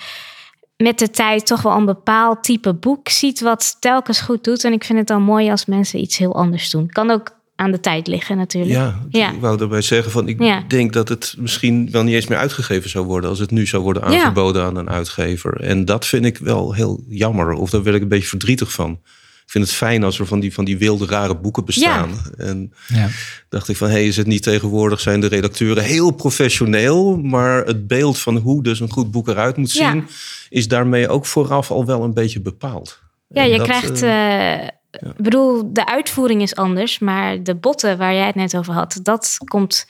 [0.77, 4.63] met de tijd toch wel een bepaald type boek ziet wat telkens goed doet.
[4.63, 6.89] En ik vind het dan mooi als mensen iets heel anders doen.
[6.89, 8.73] Kan ook aan de tijd liggen natuurlijk.
[8.73, 9.31] Ja, ja.
[9.31, 12.89] ik wou daarbij zeggen van ik denk dat het misschien wel niet eens meer uitgegeven
[12.89, 15.61] zou worden als het nu zou worden aangeboden aan een uitgever.
[15.61, 18.99] En dat vind ik wel heel jammer of daar werd ik een beetje verdrietig van
[19.45, 22.09] vind het fijn als er van die, van die wilde, rare boeken bestaan.
[22.37, 23.09] En ja.
[23.49, 27.65] dacht ik van, hé, hey, is het niet tegenwoordig zijn de redacteuren heel professioneel, maar
[27.65, 30.07] het beeld van hoe dus een goed boek eruit moet zien,
[30.49, 33.01] is daarmee ook vooraf al wel een beetje bepaald.
[33.27, 38.25] Ja, je krijgt, uh, ik bedoel, de uitvoering is anders, maar de botten waar jij
[38.25, 39.85] het net over had, dat komt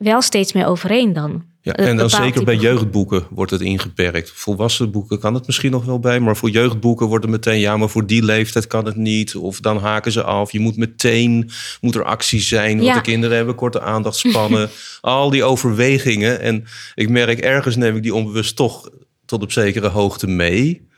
[0.00, 1.44] wel steeds meer overeen dan.
[1.62, 4.30] Ja, en dan zeker bij jeugdboeken wordt het ingeperkt.
[4.34, 7.76] Volwassen boeken kan het misschien nog wel bij, maar voor jeugdboeken wordt het meteen, ja,
[7.76, 9.36] maar voor die leeftijd kan het niet.
[9.36, 10.52] Of dan haken ze af.
[10.52, 14.70] Je moet meteen, moet er actie zijn, want de kinderen hebben korte aandachtspannen.
[15.00, 16.40] Al die overwegingen.
[16.40, 18.90] En ik merk ergens neem ik die onbewust toch
[19.26, 20.88] tot op zekere hoogte mee.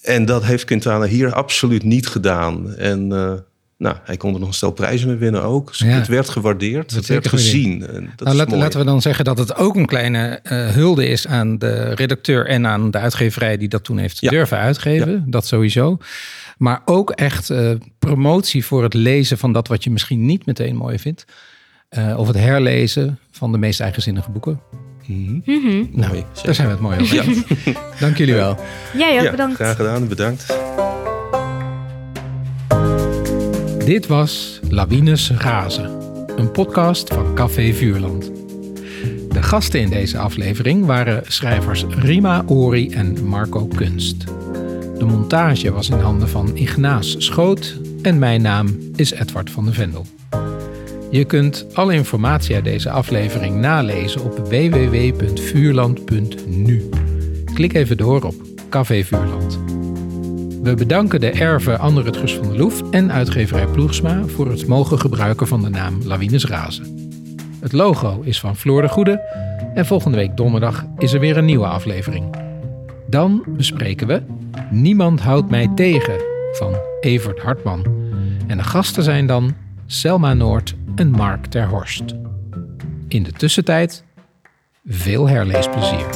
[0.00, 2.74] En dat heeft Quintana hier absoluut niet gedaan.
[2.74, 3.32] En uh,
[3.78, 5.68] nou, hij kon er nog een stel prijzen mee winnen ook.
[5.68, 7.78] Dus het werd gewaardeerd, het werd gezien.
[8.16, 11.58] Dat nou, laten we dan zeggen dat het ook een kleine uh, hulde is aan
[11.58, 15.24] de redacteur en aan de uitgeverij die dat toen heeft durven uitgeven.
[15.26, 15.98] Dat sowieso.
[16.58, 20.76] Maar ook echt uh, promotie voor het lezen van dat wat je misschien niet meteen
[20.76, 21.24] mooi vindt.
[21.98, 24.60] Uh, of het herlezen van de meest eigenzinnige boeken.
[25.06, 25.88] Mm -hmm.
[25.92, 27.16] Nou, daar zijn we het mooi over.
[27.16, 27.80] Ja.
[28.00, 28.58] Dank jullie wel.
[28.96, 29.54] Jij ook, bedankt.
[29.54, 30.46] Graag gedaan, bedankt.
[33.86, 35.90] Dit was Lawines Razen,
[36.36, 38.30] een podcast van Café Vuurland.
[39.28, 44.24] De gasten in deze aflevering waren schrijvers Rima Ori en Marco Kunst.
[44.98, 49.72] De montage was in handen van Ignaas Schoot en mijn naam is Edward van de
[49.72, 50.06] Vendel.
[51.10, 56.88] Je kunt alle informatie uit deze aflevering nalezen op www.vuurland.nu.
[57.54, 58.34] Klik even door op
[58.68, 59.58] Café Vuurland.
[60.66, 64.98] We bedanken de erven Anne Rutgers van der Loef en uitgeverij Ploegsma voor het mogen
[64.98, 67.10] gebruiken van de naam Lawines Razen.
[67.60, 69.20] Het logo is van Floor de Goede
[69.74, 72.36] en volgende week donderdag is er weer een nieuwe aflevering.
[73.08, 74.22] Dan bespreken we
[74.70, 76.20] Niemand houdt mij tegen
[76.52, 77.86] van Evert Hartman.
[78.46, 79.54] En de gasten zijn dan
[79.86, 82.14] Selma Noord en Mark Ter Horst.
[83.08, 84.04] In de tussentijd
[84.84, 86.06] veel herleesplezier.